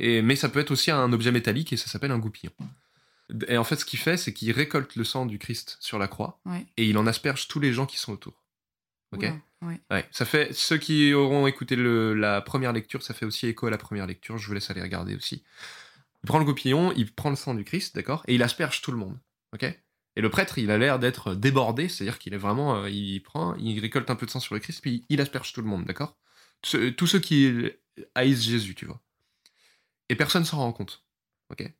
[0.00, 2.52] Et, mais ça peut être aussi un objet métallique et ça s'appelle un goupillon.
[3.46, 6.08] Et en fait, ce qu'il fait, c'est qu'il récolte le sang du Christ sur la
[6.08, 6.66] croix Ouais.
[6.76, 8.42] et il en asperge tous les gens qui sont autour.
[9.12, 9.22] Ok?
[9.22, 9.80] Oula, ouais.
[9.90, 13.66] Ouais, ça fait ceux qui auront écouté le- la première lecture, ça fait aussi écho
[13.66, 14.36] à la première lecture.
[14.38, 15.42] Je vous laisse aller regarder aussi.
[16.22, 18.90] Il prend le goupillon, il prend le sang du Christ, d'accord, et il asperge tout
[18.92, 19.16] le monde.
[19.52, 19.62] Ok?
[19.64, 19.78] Et
[20.16, 23.54] Et le prêtre, il a l'air d'être débordé, c'est-à-dire qu'il est vraiment, euh, il prend,
[23.56, 25.84] il récolte un peu de sang sur le Christ, puis il asperge tout le monde,
[25.84, 26.16] d'accord?
[26.62, 27.70] Tous ceux qui
[28.16, 29.00] haïssent Jésus, tu vois.
[30.10, 31.04] Et personne s'en rend compte.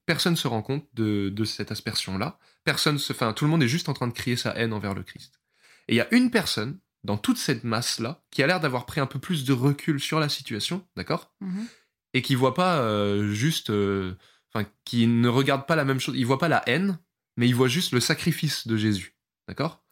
[0.07, 2.38] personne se rend compte de, de cette aspersion-là.
[2.64, 4.95] Personne se, enfin, tout le monde est juste en train de crier sa haine envers
[4.95, 5.40] le Christ.
[5.88, 9.01] Et il y a une personne dans toute cette masse-là qui a l'air d'avoir pris
[9.01, 11.35] un peu plus de recul sur la situation, d'accord?
[11.40, 11.66] Mhm.
[12.14, 14.16] Et qui voit pas euh, juste, euh,
[14.53, 16.14] enfin, qui ne regarde pas la même chose.
[16.16, 17.01] Il voit pas la haine,
[17.37, 19.16] mais il voit juste le sacrifice de Jésus,
[19.49, 19.85] d'accord?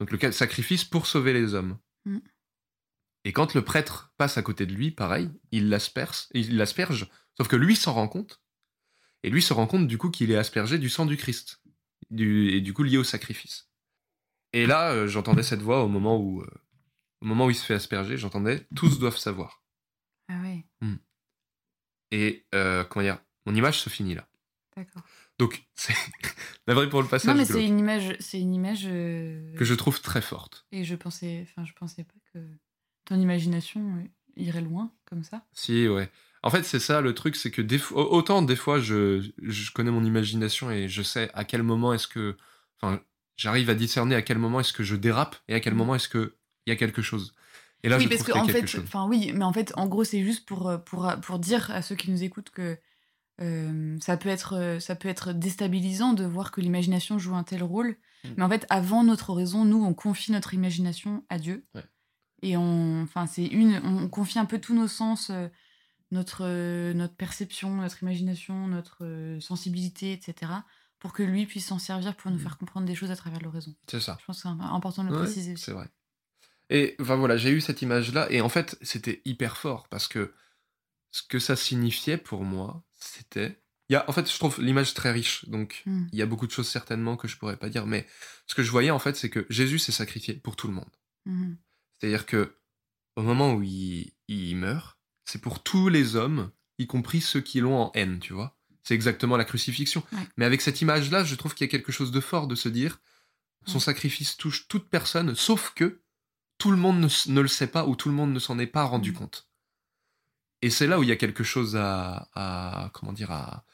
[0.00, 1.78] Donc le sacrifice pour sauver les hommes.
[2.06, 2.18] Mm.
[3.24, 7.48] Et quand le prêtre passe à côté de lui, pareil, il l'asperge, il l'asperge, sauf
[7.48, 8.40] que lui s'en rend compte.
[9.24, 11.62] Et lui se rend compte du coup qu'il est aspergé du sang du Christ,
[12.10, 13.70] du, et du coup lié au sacrifice.
[14.52, 16.50] Et là, euh, j'entendais cette voix au moment où, euh,
[17.20, 19.62] au moment où il se fait asperger, j'entendais tous doivent savoir.
[20.28, 20.64] Ah ouais,
[22.10, 24.28] Et euh, comment dire, mon image se finit là.
[24.76, 25.02] d'accord.
[25.38, 25.94] Donc c'est
[26.66, 29.74] navré pour le passage Non, mais c'est une image, c'est une image euh, que je
[29.74, 30.66] trouve très forte.
[30.72, 32.38] Et je pensais, enfin, je pensais pas que
[33.04, 35.46] ton imagination irait loin comme ça.
[35.52, 36.10] Si, ouais.
[36.42, 39.70] En fait, c'est ça le truc, c'est que des fois, autant des fois, je, je
[39.72, 42.36] connais mon imagination et je sais à quel moment est-ce que.
[42.80, 43.00] Enfin,
[43.36, 45.78] j'arrive à discerner à quel moment est-ce que je dérape et à quel Mhm.
[45.78, 46.30] moment est-ce qu'il
[46.66, 47.34] y a quelque chose.
[47.84, 49.86] Et là, oui, je parce qu'il y a fait, enfin oui, mais en fait, en
[49.88, 52.78] gros, c'est juste pour, euh, pour, pour dire à ceux qui nous écoutent que
[53.40, 57.42] euh, ça, peut être, euh, ça peut être déstabilisant de voir que l'imagination joue un
[57.42, 57.96] tel rôle.
[58.24, 58.28] Mm.
[58.36, 61.64] Mais en fait, avant notre oraison, nous, on confie notre imagination à Dieu.
[61.74, 61.82] Ouais.
[62.42, 65.48] Et on, enfin, c'est une, on confie un peu tous nos sens, euh,
[66.12, 70.52] notre, euh, notre perception, notre imagination, notre euh, sensibilité, etc.,
[71.00, 72.42] pour que lui puisse s'en servir pour nous Mm.
[72.42, 73.74] faire comprendre des choses à travers l'oraison.
[73.90, 74.16] C'est ça.
[74.20, 75.64] Je pense que c'est important de le Ouais, préciser aussi.
[75.64, 75.88] C'est vrai.
[76.70, 80.32] Et enfin voilà, j'ai eu cette image-là, et en fait, c'était hyper fort parce que
[81.10, 83.58] ce que ça signifiait pour moi, c'était.
[83.88, 86.06] Il y a, en fait, je trouve l'image très riche, donc Mm.
[86.12, 88.06] il y a beaucoup de choses certainement que je pourrais pas dire, mais
[88.46, 90.90] ce que je voyais en fait, c'est que Jésus s'est sacrifié pour tout le monde.
[91.26, 91.56] Mhm.
[91.98, 92.56] C'est-à-dire que
[93.16, 97.60] au moment où il, il meurt, c'est pour tous les hommes, y compris ceux qui
[97.60, 98.56] l'ont en haine, tu vois.
[98.82, 100.02] C'est exactement la crucifixion.
[100.12, 100.18] Ouais.
[100.36, 102.68] Mais avec cette image-là, je trouve qu'il y a quelque chose de fort de se
[102.68, 103.00] dire
[103.64, 106.00] son sacrifice touche toute personne, sauf que
[106.58, 108.82] tout le monde ne, le sait pas ou tout le monde ne s'en est pas
[108.84, 109.14] rendu Mm.
[109.14, 109.48] compte.
[110.62, 113.64] Et c'est là où il y a quelque chose à, à- comment dire à,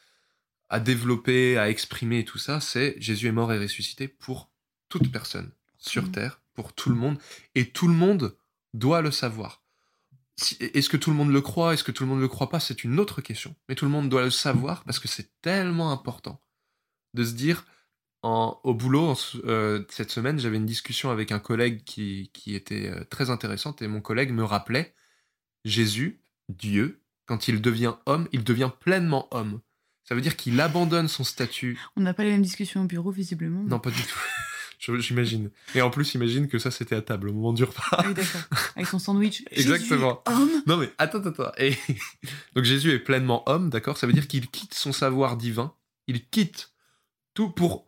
[0.69, 2.61] à développer, à exprimer et tout ça.
[2.61, 4.51] C'est Jésus est mort et ressuscité pour
[4.91, 6.13] toute personne sur Mm.
[6.13, 7.19] terre, pour tout le monde,
[7.55, 8.37] et tout le monde
[8.75, 9.63] doit le savoir.
[10.61, 12.61] Est-ce que tout le monde le croit Est-ce que tout le monde le croit pas
[12.61, 13.55] C'est une autre question.
[13.68, 16.40] Mais tout le monde doit le savoir parce que c'est tellement important
[17.14, 17.64] de se dire.
[18.22, 22.57] En, au boulot, en euh, cette semaine, j'avais une discussion avec un collègue qui, qui
[22.57, 24.92] était euh, très intéressante et mon collègue me rappelait
[25.64, 29.61] Jésus, Dieu, quand il devient homme, il devient pleinement homme.
[30.03, 31.79] Ça veut dire qu'il abandonne son statut.
[31.94, 33.62] On n'a pas les mêmes discussions au bureau, visiblement.
[33.62, 34.18] Non, pas du tout.
[34.79, 35.51] J'imagine.
[35.75, 37.83] Et en plus, imagine que ça, c'était à table au moment du repas.
[37.93, 38.41] Ah oui, d'accord.
[38.77, 39.43] Avec son sandwich.
[39.51, 40.23] Exactement.
[40.27, 40.62] Jésus, homme.
[40.67, 41.51] Non mais attends, attends.
[41.59, 41.77] Et
[42.55, 43.99] donc Jésus est pleinement homme, d'accord?
[43.99, 45.75] Ça veut dire qu'il quitte son savoir divin,
[46.07, 46.73] il quitte
[47.35, 47.87] tout pour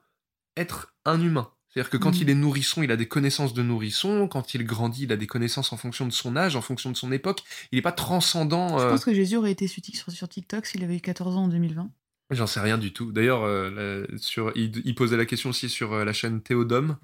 [0.56, 1.50] être un humain.
[1.72, 2.22] C'est-à-dire que quand Mhm.
[2.22, 4.26] il est nourrisson, il a des connaissances de nourrisson.
[4.26, 6.96] Quand il grandit, il a des connaissances en fonction de son âge, en fonction de
[6.96, 7.44] son époque.
[7.70, 8.76] Il n'est pas transcendant.
[8.78, 11.44] Je euh, pense que Jésus aurait été sur, sur TikTok s'il avait eu 14 ans
[11.44, 11.88] en 2020.
[12.30, 13.10] J'en sais rien du tout.
[13.12, 16.96] D'ailleurs, euh, sur, il, il posait la question aussi sur euh, la chaîne Théodome,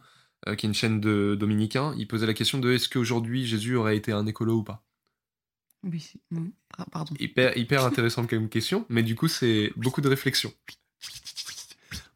[0.46, 1.94] euh, qui est une chaîne de dominicains.
[1.98, 4.84] Il posait la question de est-ce qu'aujourd'hui Jésus aurait été un écolo ou pas?
[5.82, 6.12] Oui,
[6.76, 7.14] pa- pardon.
[7.18, 10.52] hyper, hyper intéressante comme question, mais du coup, c'est beaucoup de réflexion.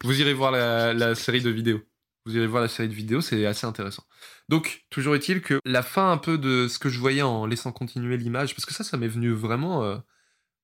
[0.03, 1.81] Vous irez voir la, la série de vidéos.
[2.25, 4.03] Vous irez voir la série de vidéos, c'est assez intéressant.
[4.49, 7.71] Donc, toujours est-il que la fin un peu de ce que je voyais en laissant
[7.71, 10.01] continuer l'image, parce que ça, ça m'est venu vraiment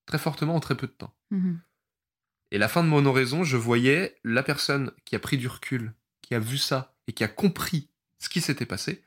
[0.06, 1.14] très fortement en très peu de temps.
[1.32, 1.62] Mhm.
[2.52, 5.94] Et la fin de mon oraison, je voyais la personne qui a pris du recul,
[6.22, 9.04] qui a vu ça et qui a compris ce qui s'était passé.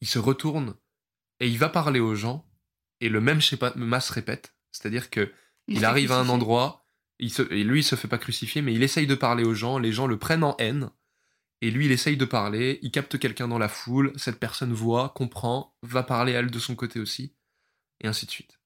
[0.00, 0.76] Il se retourne
[1.40, 2.48] et il va parler aux gens
[3.00, 4.54] et le même schéma se répète.
[4.72, 5.32] C'est-à-dire que
[5.66, 6.86] il, arrive à un endroit,
[7.18, 9.54] il se, et lui il se fait pas crucifier, mais il essaye de parler aux
[9.54, 10.90] gens, les gens le prennent en haine,
[11.62, 15.10] et lui il essaye de parler, il capte quelqu'un dans la foule, cette personne voit,
[15.10, 17.34] comprend, va parler elle de son côté aussi,
[18.00, 18.60] et ainsi de suite.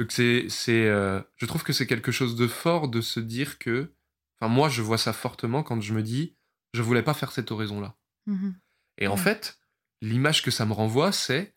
[0.00, 3.58] Donc c'est, c'est, euh, je trouve que c'est quelque chose de fort de se dire
[3.58, 3.92] que,
[4.40, 6.34] enfin moi je vois ça fortement quand je me dis,
[6.72, 7.98] je voulais pas faire cette oraison-là.
[8.24, 8.58] Mhm.
[8.96, 9.60] Et en fait,
[10.00, 11.54] l'image que ça me renvoie, c'est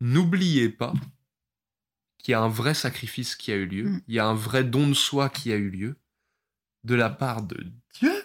[0.00, 0.94] n'oubliez pas
[2.16, 4.02] qu'il y a un vrai sacrifice qui a eu lieu, Mm.
[4.08, 5.96] il y a un vrai don de soi qui a eu lieu
[6.84, 7.62] de la part de
[7.94, 8.24] Dieu.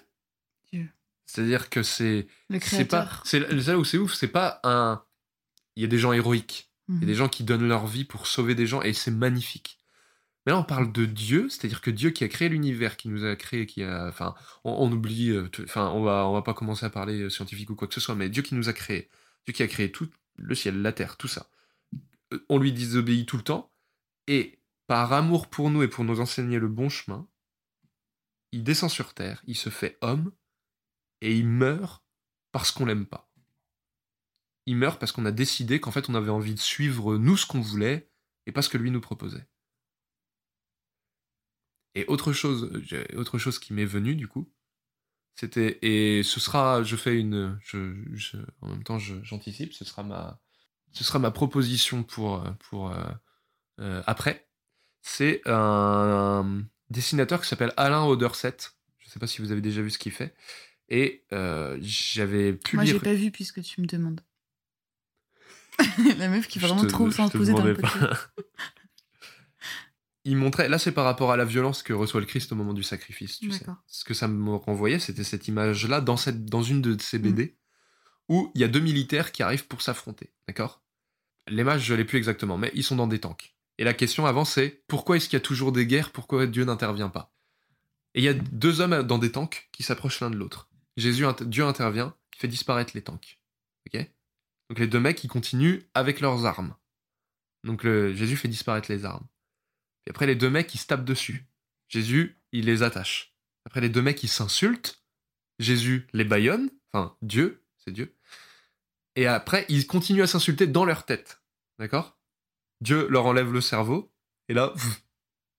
[0.72, 0.90] Dieu.
[1.26, 5.04] C'est-à-dire que c'est Le c'est pas c'est là où c'est ouf, c'est pas un
[5.76, 7.08] il y a des gens héroïques, il y a Mhm.
[7.08, 9.80] des gens qui donnent leur vie pour sauver des gens et c'est magnifique.
[10.46, 13.26] Mais là, on parle de Dieu, c'est-à-dire que Dieu qui a créé l'univers, qui nous
[13.26, 16.86] a créé, qui a, enfin, on, oublie, euh, enfin, on va, on va pas commencer
[16.86, 19.10] à parler euh, scientifique ou quoi que ce soit, mais Dieu qui nous a créé,
[19.46, 21.50] Dieu qui a créé tout le ciel, la terre, tout ça.
[22.34, 23.72] Euh, on lui désobéit tout le temps,
[24.28, 27.28] et par amour pour nous et pour nous enseigner le bon chemin,
[28.52, 30.32] il descend sur terre, il se fait homme,
[31.22, 32.04] et il meurt
[32.52, 33.25] parce qu'on l'aime pas.
[34.66, 37.46] Il meurt parce qu'on a décidé qu'en fait on avait envie de suivre nous ce
[37.46, 38.10] qu'on voulait
[38.46, 39.48] et pas ce que lui nous proposait.
[41.94, 42.72] Et autre chose,
[43.16, 44.52] autre chose qui m'est venue du coup,
[45.36, 50.42] c'était et ce sera, je fais une, je, en même temps j'anticipe, ce sera ma,
[50.92, 53.06] ce sera ma proposition pour pour euh,
[53.80, 54.48] euh, après.
[55.02, 58.58] C'est un, dessinateur qui s'appelle Alain Oderset.
[58.98, 60.34] Je ne sais pas si vous avez déjà vu ce qu'il fait.
[60.90, 62.96] Et euh, j'avais pu Moi, lire.
[62.96, 64.22] j'ai pas vu puisque tu me demandes.
[66.18, 68.30] La meuf qui vraiment poser dans le podcast
[70.26, 72.74] il montrait, là c'est par rapport à la violence que reçoit le Christ au moment
[72.74, 73.66] du sacrifice, tu sais.
[73.86, 77.46] Ce que ça me renvoyait, c'était cette image-là dans, cette, dans une de ces BD,
[77.46, 78.34] mm.
[78.34, 80.82] où il y a deux militaires qui arrivent pour s'affronter, d'accord?
[81.48, 83.56] L'image, je l'ai plus exactement, mais ils sont dans des tanks.
[83.78, 86.12] Et la question avant, c'est pourquoi est-ce qu'il y a toujours des guerres?
[86.12, 87.32] Pourquoi Dieu n'intervient pas?
[88.16, 90.70] Et il y a deux hommes dans des tanks qui s'approchent l'un de l'autre.
[90.98, 93.40] Jésus, Dieu intervient, fait disparaître les tanks.
[93.88, 94.10] Ok?
[94.70, 96.76] Donc les deux mecs, ils continuent avec leurs armes.
[97.64, 99.26] Donc Jésus fait disparaître les armes.
[100.06, 101.48] Et après, les deux mecs, ils se tapent dessus.
[101.88, 103.36] Jésus, il les attache.
[103.66, 105.04] Après, les deux mecs, ils s'insultent.
[105.60, 106.70] Jésus les baillonne.
[106.92, 108.16] Enfin, Dieu, c'est Dieu.
[109.16, 111.42] Et après, ils continuent à s'insulter dans leur tête.
[111.80, 112.18] D'accord?
[112.82, 114.14] Dieu leur enlève le cerveau.
[114.50, 114.74] Et là,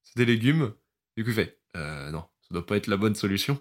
[0.02, 0.74] c'est des légumes.
[1.16, 3.60] Du coup, il fait euh, Non, ça doit pas être la bonne solution.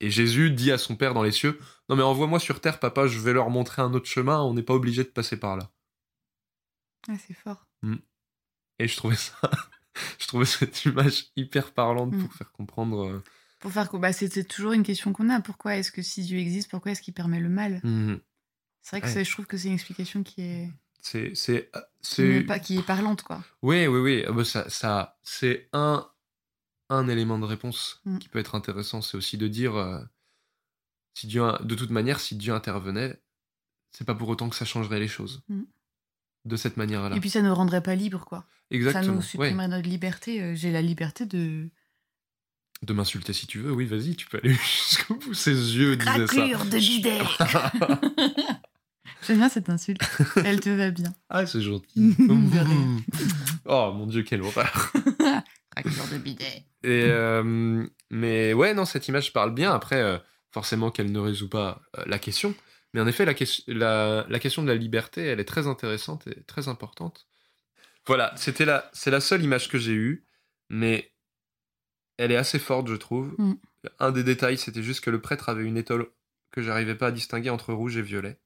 [0.00, 3.06] Et Jésus dit à son Père dans les cieux Non, mais envoie-moi sur terre, papa,
[3.06, 4.40] je vais leur montrer un autre chemin.
[4.42, 5.70] On n'est pas obligé de passer par là.
[7.08, 7.66] Ah, c'est fort.
[7.82, 7.96] Hmm.
[8.78, 9.38] Et je trouvais ça
[10.18, 12.32] je trouvais cette image hyper parlante pour mm.
[12.32, 13.06] faire comprendre.
[13.06, 13.22] Euh,
[13.60, 15.40] pour faire bah, c'est toujours une question qu'on a.
[15.40, 17.80] Pourquoi est-ce que si Dieu existe, pourquoi est-ce qu'il permet le mal?
[17.82, 18.16] Mm.
[18.82, 20.70] C'est vrai que je trouve que c'est une explication qui est.
[21.00, 23.42] C'est c'est euh, c'est qui est parlante quoi.
[23.62, 24.24] Oui oui oui.
[24.26, 26.08] Ah bah, ça, ça c'est un
[26.90, 28.18] un élément de réponse mm.
[28.18, 30.00] qui peut être intéressant, c'est aussi de dire euh,
[31.14, 33.20] si Dieu de toute manière si Dieu intervenait,
[33.92, 35.42] c'est pas pour autant que ça changerait les choses
[36.44, 37.16] de cette manière-là.
[37.16, 38.44] Et puis ça ne rendrait pas libre, quoi.
[38.70, 39.04] Exactement.
[39.04, 40.42] Ça nous supprimerait notre liberté.
[40.42, 41.68] Euh, j'ai la liberté de.
[42.82, 44.52] De m'insulter si tu veux, oui, vas-y, tu peux aller
[44.88, 45.32] jusqu'au bout.
[45.32, 46.46] Ses yeux disaient ça.
[46.46, 47.18] de bidet
[49.26, 50.02] J'aime bien cette insulte.
[50.44, 51.14] Elle te va bien.
[51.30, 52.14] Ah, c'est gentil.
[53.64, 54.92] oh mon dieu, quelle horreur.
[55.74, 56.64] Craquure de bidet.
[56.82, 59.72] Et euh, mais ouais, non, cette image parle bien.
[59.72, 60.18] Après, euh,
[60.50, 62.54] forcément qu'elle ne résout pas la question.
[62.92, 63.34] Mais en effet, la,
[64.28, 67.26] la, question de la liberté, elle est très intéressante et très importante.
[68.06, 70.26] Voilà, c'était la, c'est la seule image que j'ai eue,
[70.68, 71.12] mais
[72.18, 73.34] elle est assez forte, je trouve.
[73.38, 73.54] Mm.
[73.98, 76.08] Un des détails, c'était juste que le prêtre avait une étole
[76.52, 78.38] que j'arrivais pas à distinguer entre rouge et violet.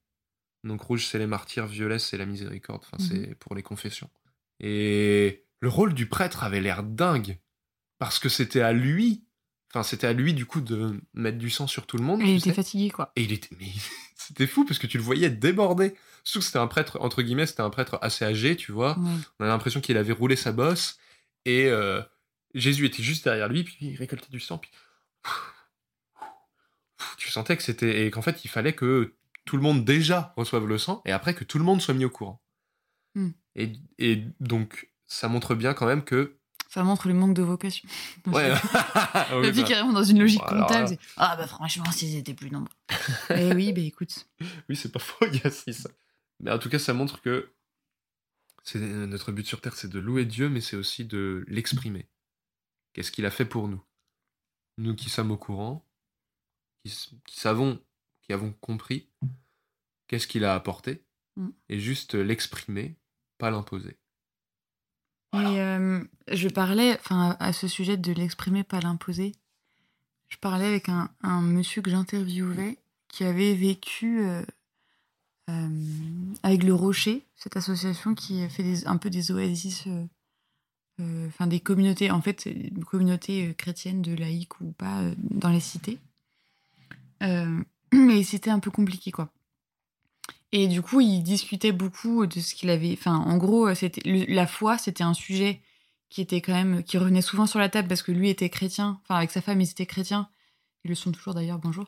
[0.64, 2.82] Donc rouge, c'est les martyrs, violet, c'est la miséricorde.
[2.84, 3.34] Enfin, c'est mm-hmm.
[3.34, 4.10] pour les confessions.
[4.60, 7.38] Et le rôle du prêtre avait l'air dingue
[7.98, 9.24] parce que c'était à lui
[9.70, 12.22] Enfin, c'était à lui, du coup, de mettre du sang sur tout le monde.
[12.22, 13.12] Et il était fatigué, quoi.
[13.16, 13.54] Et il était.
[13.60, 13.66] Mais
[14.16, 15.94] c'était fou parce que tu le voyais déborder.
[16.24, 18.98] Surtout que c'était un prêtre, entre guillemets, c'était un prêtre assez âgé, tu vois.
[19.38, 20.98] On a l'impression qu'il avait roulé sa bosse.
[21.44, 22.02] Et euh,
[22.54, 24.58] Jésus était juste derrière lui, puis il récoltait du sang.
[24.58, 24.70] Puis.
[27.16, 28.06] Tu sentais que c'était.
[28.06, 31.32] Et qu'en fait, il fallait que tout le monde déjà reçoive le sang, et après
[31.32, 32.42] que tout le monde soit mis au courant.
[33.14, 33.30] Hmm.
[33.54, 37.88] Et, et donc, ça montre bien quand même que ça montre le manque de vocation.
[38.26, 38.52] Ouais.
[39.30, 40.98] La vie carrément dans une logique comptable.
[41.16, 42.74] Ah bah franchement, s'ils étaient plus nombreux.
[43.30, 44.28] eh oui, bah écoute.
[44.68, 45.88] Oui, c'est pas faux, il y a ça.
[46.40, 47.54] Mais en tout cas, ça montre que
[48.64, 52.06] c'est notre but sur Terre, c'est de louer Dieu, mais c'est aussi de l'exprimer.
[52.92, 53.82] Qu'est-ce qu'il a fait pour nous?
[54.76, 55.88] Nous qui sommes au courant,
[56.84, 56.94] qui,
[57.32, 57.82] savons,
[58.22, 59.08] qui avons compris,
[60.06, 61.02] qu'est-ce qu'il a apporté,
[61.36, 61.48] mm.
[61.70, 62.96] et juste l'exprimer,
[63.38, 63.98] pas l'imposer.
[65.34, 69.32] Et euh, je parlais, enfin, à ce sujet de l'exprimer, pas l'imposer.
[70.28, 74.42] Je parlais avec un, un monsieur que j'interviewais qui avait vécu euh,
[75.50, 75.68] euh,
[76.42, 79.84] avec le Rocher, cette association qui fait des, un peu des oasis,
[80.98, 85.98] enfin des communautés, en fait, une communauté chrétienne de laïcs ou pas dans les cités.
[87.92, 89.30] mais c'était un peu compliqué, quoi.
[90.52, 92.92] Et du coup, il discutait beaucoup de ce qu'il avait.
[92.92, 95.60] Enfin, en gros, c'était la foi, c'était un sujet
[96.08, 99.00] qui était quand même qui revenait souvent sur la table parce que lui était chrétien.
[99.02, 100.28] Enfin, avec sa femme, ils étaient chrétiens.
[100.84, 101.58] Ils le sont toujours d'ailleurs.
[101.58, 101.84] Bonjour.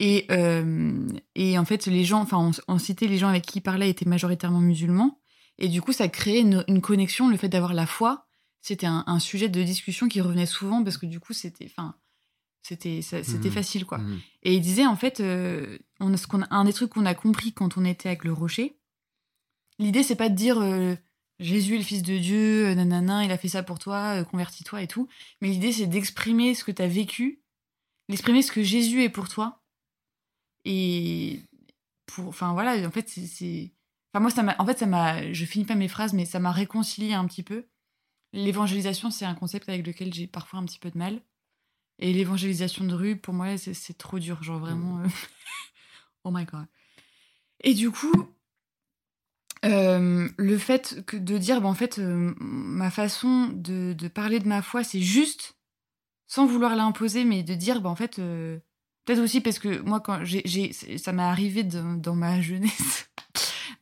[0.00, 3.62] Et euh, et en fait, les gens, enfin, on, citait les gens avec qui il
[3.62, 5.20] parlait étaient majoritairement musulmans.
[5.58, 8.26] Et du coup, ça créait une, connexion, le fait d'avoir la foi.
[8.62, 11.66] c'était un, un sujet de discussion qui revenait souvent parce que du coup, c'était.
[11.66, 11.94] Enfin,
[12.62, 13.50] c'était c'était Mhm.
[13.54, 13.98] facile, quoi.
[13.98, 14.20] Mhm.
[14.42, 17.14] Et il disait, en fait, euh, on ce qu'on a- un des trucs qu'on a
[17.14, 18.78] compris quand on était avec le rocher,
[19.78, 20.94] l'idée, c'est pas de dire euh,
[21.38, 24.24] Jésus est le Fils de Dieu, euh, nanana, il a fait ça pour toi, euh,
[24.24, 25.08] convertis-toi et tout.
[25.40, 27.42] Mais l'idée, c'est d'exprimer ce que tu as vécu,
[28.10, 29.62] d'exprimer ce que Jésus est pour toi.
[30.64, 31.42] Et
[32.06, 32.28] pour.
[32.28, 33.72] Enfin, voilà, en fait, c'est- c'est.
[34.12, 34.54] Enfin, moi, ça m'a.
[34.58, 35.32] En fait, ça m'a.
[35.32, 37.66] Je finis pas mes phrases, mais ça m'a réconcilié un petit peu.
[38.32, 41.20] L'évangélisation, c'est un concept avec lequel j'ai parfois un petit peu de mal.
[42.00, 44.42] Et l'évangélisation de rue, pour moi, c'est trop dur.
[44.42, 45.00] Genre vraiment.
[45.00, 45.06] euh,
[46.24, 46.66] oh my god.
[47.62, 48.34] Et du coup,
[49.64, 54.38] euh, le fait que de dire, bah, en fait, euh, ma façon de, de parler
[54.38, 55.56] de ma foi, c'est juste,
[56.26, 58.58] sans vouloir l'imposer, mais de dire, bah, en fait, euh,
[59.04, 63.10] peut-être aussi parce que moi, quand j'ai, ça m'est arrivé dans, dans ma jeunesse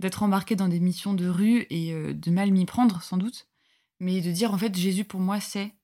[0.00, 3.48] d'être embarquée dans des missions de rue et de mal m'y prendre, sans doute,
[4.00, 5.74] mais de dire, en fait, Jésus pour moi, c'est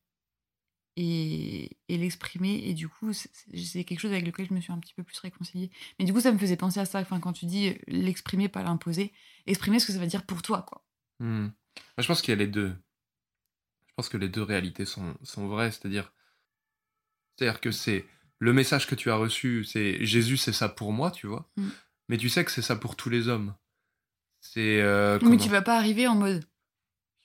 [0.96, 2.62] et, et l'exprimer.
[2.64, 5.18] Et du coup, c'est- quelque chose avec lequel je me suis un petit peu plus
[5.18, 5.70] réconciliée.
[5.98, 7.00] Mais du coup, ça me faisait penser à ça.
[7.00, 9.12] Enfin, quand tu dis euh, l'exprimer, pas l'imposer,
[9.46, 10.84] exprimer ce que ça veut dire pour toi, quoi.
[11.20, 11.50] Moi,
[11.98, 12.74] je pense qu'il y a les deux.
[13.86, 15.70] Je pense que les deux réalités sont, sont vraies.
[15.70, 16.12] C'est-à-dire,
[17.36, 18.06] c'est-à-dire que c'est
[18.38, 21.48] le message que tu as reçu, c'est Jésus, c'est ça pour moi, tu vois.
[21.56, 21.68] Mm.
[22.08, 23.54] Mais tu sais que c'est ça pour tous les hommes.
[24.40, 26.44] C'est euh, Mais tu vas pas arriver en mode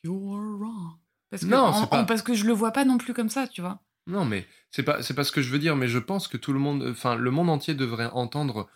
[0.03, 0.97] You are wrong.
[1.29, 3.13] Parce que, Non, en- c'est pas- en- parce que je le vois pas non plus
[3.13, 3.81] comme ça, tu vois.
[4.07, 5.75] Non, mais c'est pas c'est pas ce que je veux dire.
[5.75, 8.67] Mais je pense que tout le monde, enfin le monde entier devrait entendre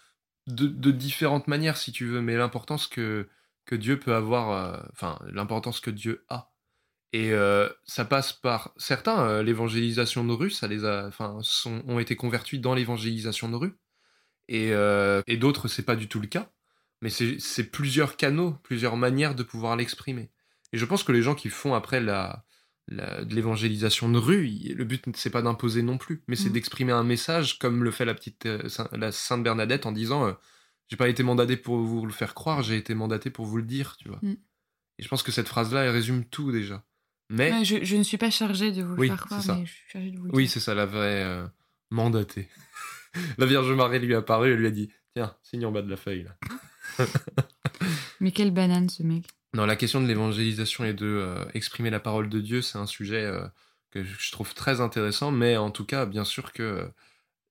[0.48, 2.22] de, de différentes manières, si tu veux.
[2.22, 3.28] Mais l'importance que
[3.66, 6.52] que Dieu peut avoir, euh, enfin l'importance que Dieu a.
[7.14, 11.38] Et euh, ça passe par certains euh, l'évangélisation de rue, ça les a, enfin
[11.88, 13.74] ont été convertis dans l'évangélisation de rue.
[14.50, 14.72] Et,
[15.28, 16.52] et d'autres c'est pas du tout le cas.
[17.02, 20.30] Mais c'est plusieurs canaux, plusieurs manières de pouvoir l'exprimer.
[20.74, 22.44] Et je pense que les gens qui font après la,
[22.90, 26.54] la- de l'évangélisation de rue, le but c'est pas d'imposer non plus, mais c'est Mhm.
[26.54, 30.34] d'exprimer un message comme le fait la petite euh, la Sainte Bernadette en disant euh,
[30.90, 33.64] j'ai pas été mandaté pour vous le faire croire, j'ai été mandaté pour vous le
[33.64, 34.20] dire, tu vois.
[34.22, 34.36] Mhm.
[35.00, 36.84] Et je pense que cette phrase-là elle résume tout déjà.
[37.30, 39.56] Mais Ouais, je, je ne suis pas chargée de vous le Oui, faire croire, ça.
[39.56, 41.48] mais je suis chargée de vous le oui, c'est ça la vraie euh,
[41.90, 42.50] mandatée.
[43.38, 45.90] la Vierge Marie lui est apparue et lui a dit tiens signe en bas de
[45.90, 47.06] la feuille là.
[48.20, 49.26] Mais quelle banane, ce mec.
[49.54, 52.88] Non, la question de l'évangélisation et de euh, exprimer la parole de Dieu, c'est un
[52.88, 53.48] sujet euh,
[53.92, 56.88] que je trouve très intéressant, mais en tout cas, bien sûr que euh,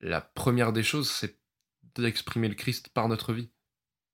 [0.00, 1.38] la première des choses, c'est
[1.94, 3.50] d'exprimer le Christ par notre vie.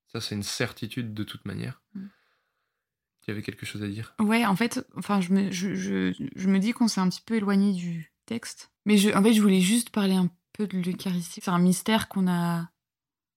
[0.07, 1.81] Ça, c'est une certitude de toute manière.
[1.95, 2.07] Mm.
[3.23, 4.13] Tu avais quelque chose à dire?
[4.19, 7.21] Ouais, en fait, enfin, je me, je, je, je me dis qu'on s'est un petit
[7.25, 8.71] peu éloigné du texte.
[8.85, 11.41] Mais je, en fait, je voulais juste parler un peu de l'Eucharistie.
[11.43, 12.69] C'est un mystère qu'on a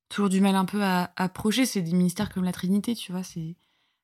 [0.09, 1.65] toujours du mal un peu à approcher.
[1.65, 3.23] C'est des mystères comme la Trinité, tu vois.
[3.23, 3.57] C'est,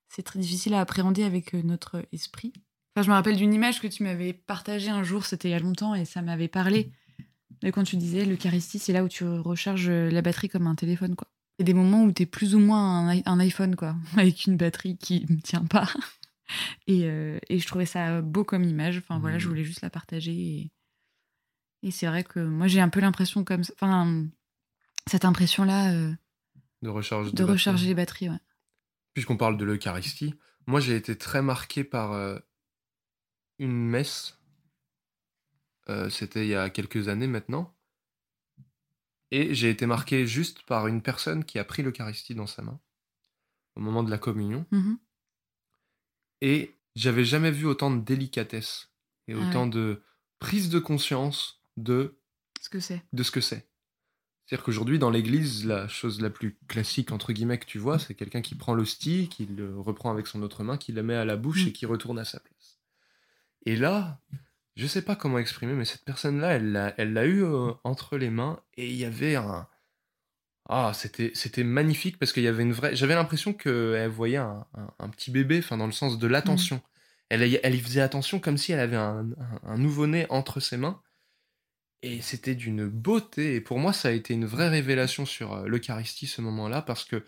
[0.08, 2.52] c'est très difficile à appréhender avec euh, notre esprit.
[2.96, 5.54] Enfin, je me rappelle d'une image que tu m'avais partagée un jour, c'était il y
[5.54, 6.90] a longtemps, et ça m'avait parlé.
[7.62, 11.14] Et quand tu disais l'Eucharistie, c'est là où tu recharges la batterie comme un téléphone,
[11.16, 11.28] quoi.
[11.58, 14.46] Il y a des moments où t'es plus ou moins un, un iPhone, quoi, avec
[14.46, 15.88] une batterie qui ne tient pas.
[16.86, 18.96] Et, euh, et je trouvais ça beau comme image.
[18.96, 20.32] Enfin voilà, je voulais juste la partager.
[20.32, 20.72] Et,
[21.82, 24.24] et c'est vrai que moi j'ai un peu l'impression comme ça- enfin
[25.06, 26.12] cette impression-là euh,
[26.80, 28.30] De recharge de recharger les batteries.
[28.30, 28.38] Ouais.
[29.18, 30.36] Puisqu'on parle de l'Eucharistie,
[30.68, 32.38] moi j'ai été très marqué par euh,
[33.58, 34.38] une messe.
[35.88, 37.76] Euh, C'était il y a quelques années maintenant.
[39.32, 42.78] Et j'ai été marqué juste par une personne qui a pris l'Eucharistie dans sa main
[43.74, 44.66] au moment de la communion.
[44.70, 45.00] Mhm.
[46.40, 48.92] Et j'avais jamais vu autant de délicatesse
[49.26, 49.70] et Ah autant ouais.
[49.70, 50.04] de
[50.38, 52.20] prise de conscience de,
[52.60, 53.02] Ce que c'est.
[53.12, 53.67] de ce que c'est.
[54.48, 58.14] C'est-à-dire qu'aujourd'hui, dans l'église, la chose la plus classique, entre guillemets, que tu vois, c'est
[58.14, 61.26] quelqu'un qui prend l'hostie, qui le reprend avec son autre main, qui la met à
[61.26, 61.68] la bouche Mm.
[61.68, 62.78] et qui retourne à sa place.
[63.66, 64.20] Et là,
[64.76, 68.16] je sais pas comment exprimer, mais cette personne-là, elle l'a elle l'a eu euh, entre
[68.16, 69.68] les mains et il y avait un.
[70.70, 72.94] Ah, c'était c'était magnifique parce qu'il y avait une vraie.
[72.96, 76.80] J'avais l'impression qu'elle voyait un, un- un petit bébé, enfin, dans le sens de l'attention.
[77.30, 81.02] Elle, y- elle y faisait attention comme si elle avait un nouveau-né entre ses mains.
[82.02, 83.54] Et c'était d'une beauté.
[83.56, 87.04] Et pour moi, ça a été une vraie révélation sur euh, l'Eucharistie ce moment-là, parce
[87.04, 87.24] que,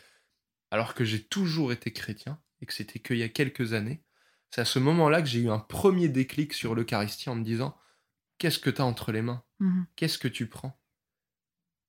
[0.70, 4.02] alors que j'ai toujours été chrétien, et que c'était qu'il y a quelques années,
[4.50, 7.76] c'est à ce moment-là que j'ai eu un premier déclic sur l'Eucharistie en me disant
[8.38, 9.44] Qu'est-ce que tu as entre les mains?
[9.58, 9.86] Mhm.
[9.96, 10.80] Qu'est-ce que tu prends?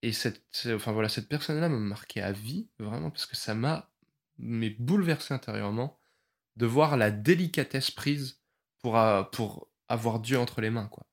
[0.02, 3.92] Et cette, enfin, voilà, cette personne-là m'a marqué à vie, vraiment, parce que ça m'a
[4.38, 6.00] mais bouleversé intérieurement
[6.58, 8.42] de voir la délicatesse prise
[8.80, 10.88] pour, euh, pour avoir Dieu entre les mains.
[10.88, 11.06] quoi.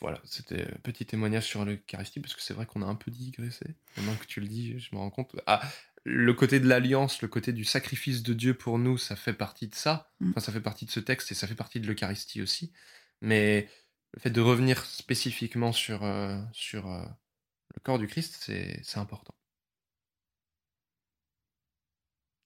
[0.00, 3.10] Voilà, c'était un petit témoignage sur l'Eucharistie, parce que c'est vrai qu'on a un peu
[3.10, 3.66] digressé.
[3.96, 5.36] Maintenant que tu le dis, je me rends compte.
[5.46, 5.60] Ah,
[6.04, 9.68] le côté de l'alliance, le côté du sacrifice de Dieu pour nous, ça fait partie
[9.68, 10.10] de ça.
[10.20, 10.30] Mm.
[10.30, 12.72] Enfin, ça fait partie de ce texte et ça fait partie de l'Eucharistie aussi.
[13.20, 13.68] Mais
[14.14, 17.04] le fait de revenir spécifiquement sur, euh, sur euh,
[17.74, 19.34] le corps du Christ, c'est c'est important.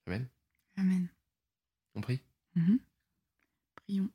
[0.07, 0.27] Amen.
[0.77, 1.07] Amen.
[1.95, 2.19] On prie.
[2.55, 2.79] Mhm.
[3.75, 4.09] Prions.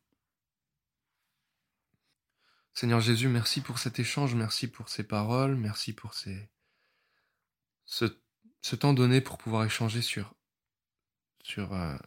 [2.80, 6.48] Seigneur Jésus, merci pour cet échange, merci pour ces paroles, merci pour ces...
[7.84, 8.06] ce,
[8.74, 10.34] temps donné pour pouvoir échanger sur,
[11.42, 11.98] sur euh,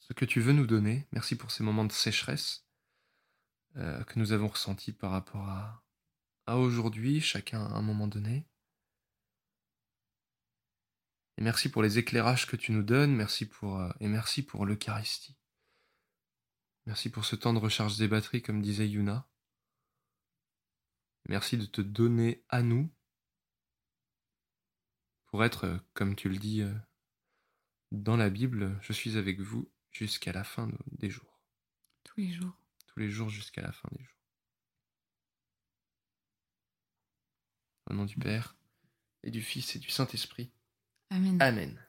[0.00, 1.08] ce que tu veux nous donner.
[1.12, 2.66] Merci pour ces moments de sécheresse
[3.76, 5.82] euh, que nous avons ressentis par rapport à,
[6.44, 8.46] à aujourd'hui, chacun à un moment donné.
[11.38, 14.66] Et merci pour les éclairages que tu nous donnes, merci pour, euh, et merci pour
[14.66, 15.38] l'Eucharistie.
[16.84, 19.26] Merci pour ce temps de recharge des batteries, comme disait Yuna.
[21.28, 22.90] Merci de te donner à nous
[25.26, 26.74] pour être, euh, comme tu le dis euh,
[27.92, 31.40] dans la Bible, je suis avec vous jusqu'à la fin de- des jours.
[32.04, 32.56] Tous les jours.
[32.88, 34.16] Tous les jours jusqu'à la fin des jours.
[37.88, 38.56] Au nom du Père,
[39.22, 40.50] et du Fils, et du Saint-Esprit.
[41.10, 41.40] Amen.
[41.40, 41.84] Amen.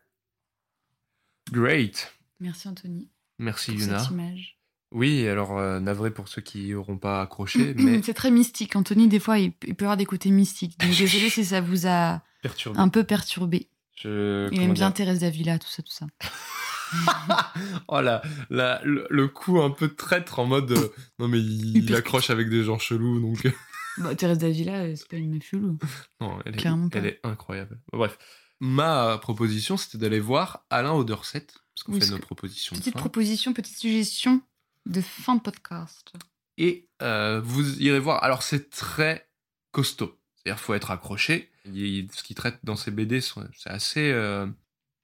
[1.52, 2.14] Great.
[2.40, 4.00] Merci Anthony Merci pour Yuna.
[4.00, 4.60] cette image.
[4.92, 8.76] Oui, alors euh, navré pour ceux qui n'auront pas accroché, mais C'est très mystique.
[8.76, 10.78] Anthony, des fois, il, il peut avoir des côtés mystiques.
[10.80, 12.78] Donc désolé si ça vous a perturbé.
[12.80, 13.70] un peu perturbé.
[13.96, 16.08] Je, Il comment aime bien dire Thérèse Davila, tout ça, tout ça.
[17.88, 20.90] Oh là, là, le, le coup un peu traître en mode euh,
[21.20, 23.52] non mais il, accroche avec des gens chelous donc euh,
[23.98, 25.78] Bah, Thérèse Davila, c'est pas une meuf chelou.
[26.20, 27.00] non elle est, Clairement pas.
[27.00, 27.80] elle est incroyable.
[27.94, 28.18] Bref,
[28.60, 32.80] ma proposition c'était d'aller voir Alain Auderset parce qu'on Oui, fait nos que- propositions de
[32.82, 33.00] Petite fin.
[33.00, 34.42] proposition, petite suggestion
[34.86, 36.14] de fin de podcast.
[36.58, 38.24] et euh, vous irez voir.
[38.24, 39.30] Alors c'est très
[39.72, 41.50] costaud, c'est-à-dire faut être accroché.
[41.66, 44.48] Ce qu'il traite dans ses BD c'est assez euh,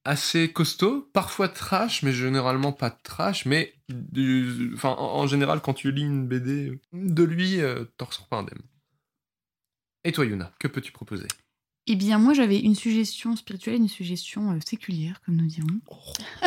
[0.05, 3.45] assez costaud, parfois trash, mais généralement pas trash.
[3.45, 8.37] Mais du, en général quand tu lis une BD de lui, euh, t'en ressors pas
[8.37, 8.61] indemne.
[10.03, 11.27] Et toi Yuna, que peux-tu proposer?
[11.89, 15.79] Eh bien, moi, j'avais une suggestion spirituelle et une suggestion euh, séculière, comme nous dirons.
[15.89, 15.97] Oh.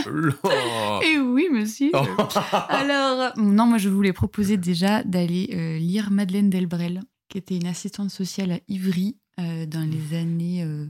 [1.03, 1.91] Eh oui, monsieur.
[1.95, 2.05] Oh.
[2.69, 7.67] Alors, non, moi, je voulais proposer déjà d'aller euh, lire Madeleine Delbrel, qui était une
[7.67, 10.63] assistante sociale à Ivry euh, dans les années.
[10.63, 10.87] euh,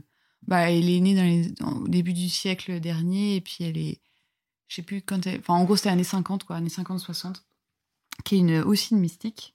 [0.47, 3.77] bah, elle est née dans les, dans- au début du siècle dernier, et puis elle
[3.77, 4.01] est.
[4.67, 5.39] Je sais plus quand elle.
[5.39, 7.35] Enfin, en gros, c'était années 50, quoi, années 50-60,
[8.25, 9.53] qui est une, aussi une mystique.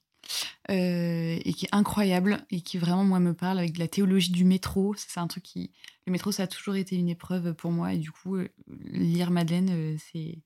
[0.70, 4.30] Euh, et qui est incroyable et qui vraiment moi me parle avec de la théologie
[4.32, 5.70] du métro c'est un truc qui
[6.06, 8.48] le métro ça a toujours été une épreuve pour moi et du coup euh,
[8.84, 10.38] lire Madeleine euh, c'est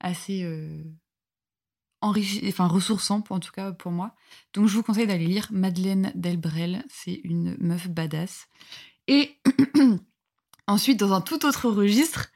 [0.00, 0.42] assez
[2.02, 4.14] enrichi- enfin ressourçant pour- en tout cas pour moi.
[4.54, 8.46] Donc je vous conseille d'aller lire Madeleine Delbrel, c'est une meuf badass.
[9.06, 9.36] Et
[10.66, 12.28] ensuite dans un tout autre registre,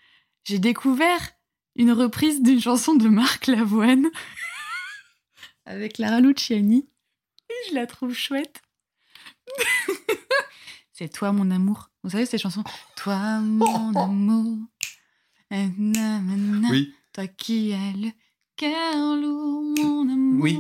[0.45, 1.31] j'ai découvert
[1.77, 4.09] une reprise d'une chanson de Marc Lavoine
[5.67, 6.89] avec Lara Luciani
[7.49, 8.63] et je la trouve chouette.
[10.93, 11.91] c'est toi mon amour.
[12.03, 12.65] Vous savez cette chanson
[12.97, 14.59] Toi mon amour.
[15.51, 16.69] Eh, na, na, na.
[16.71, 18.11] Oui, Toi qui as le
[18.57, 20.43] cœur lourd, mon amour.
[20.43, 20.59] Oui.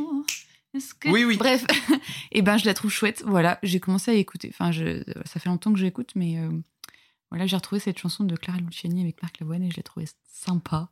[0.75, 1.09] Est-ce que...
[1.09, 1.37] Oui, oui.
[1.37, 1.65] Bref,
[2.33, 3.23] et ben je la trouve chouette.
[3.27, 4.51] Voilà, j'ai commencé à écouter.
[4.53, 5.03] Enfin, je...
[5.25, 6.51] ça fait longtemps que j'écoute, mais euh,
[7.31, 10.09] voilà, j'ai retrouvé cette chanson de Clara Luciani avec Marc Lavoine et je l'ai trouvée
[10.27, 10.91] sympa.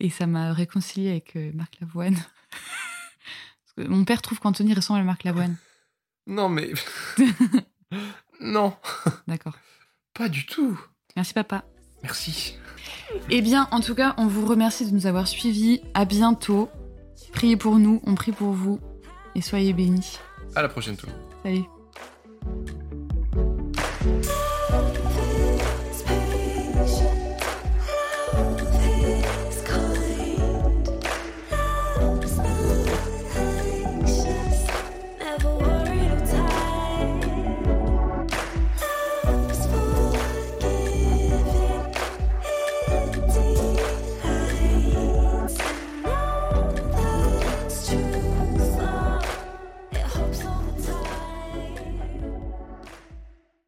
[0.00, 2.16] Et ça m'a réconciliée avec euh, Marc Lavoine.
[3.76, 5.56] Mon père trouve qu'Anthony ressemble à Marc Lavoine.
[6.26, 6.72] non mais
[8.40, 8.74] non,
[9.28, 9.56] D'accord.
[10.14, 10.78] pas du tout.
[11.16, 11.64] Merci papa.
[12.02, 12.56] Merci.
[13.30, 15.80] Eh bien, en tout cas, on vous remercie de nous avoir suivis.
[15.94, 16.68] À bientôt.
[17.32, 18.78] Priez pour nous, on prie pour vous.
[19.34, 20.18] Et soyez bénis.
[20.54, 21.22] À la prochaine tout le monde.
[21.42, 21.73] Salut.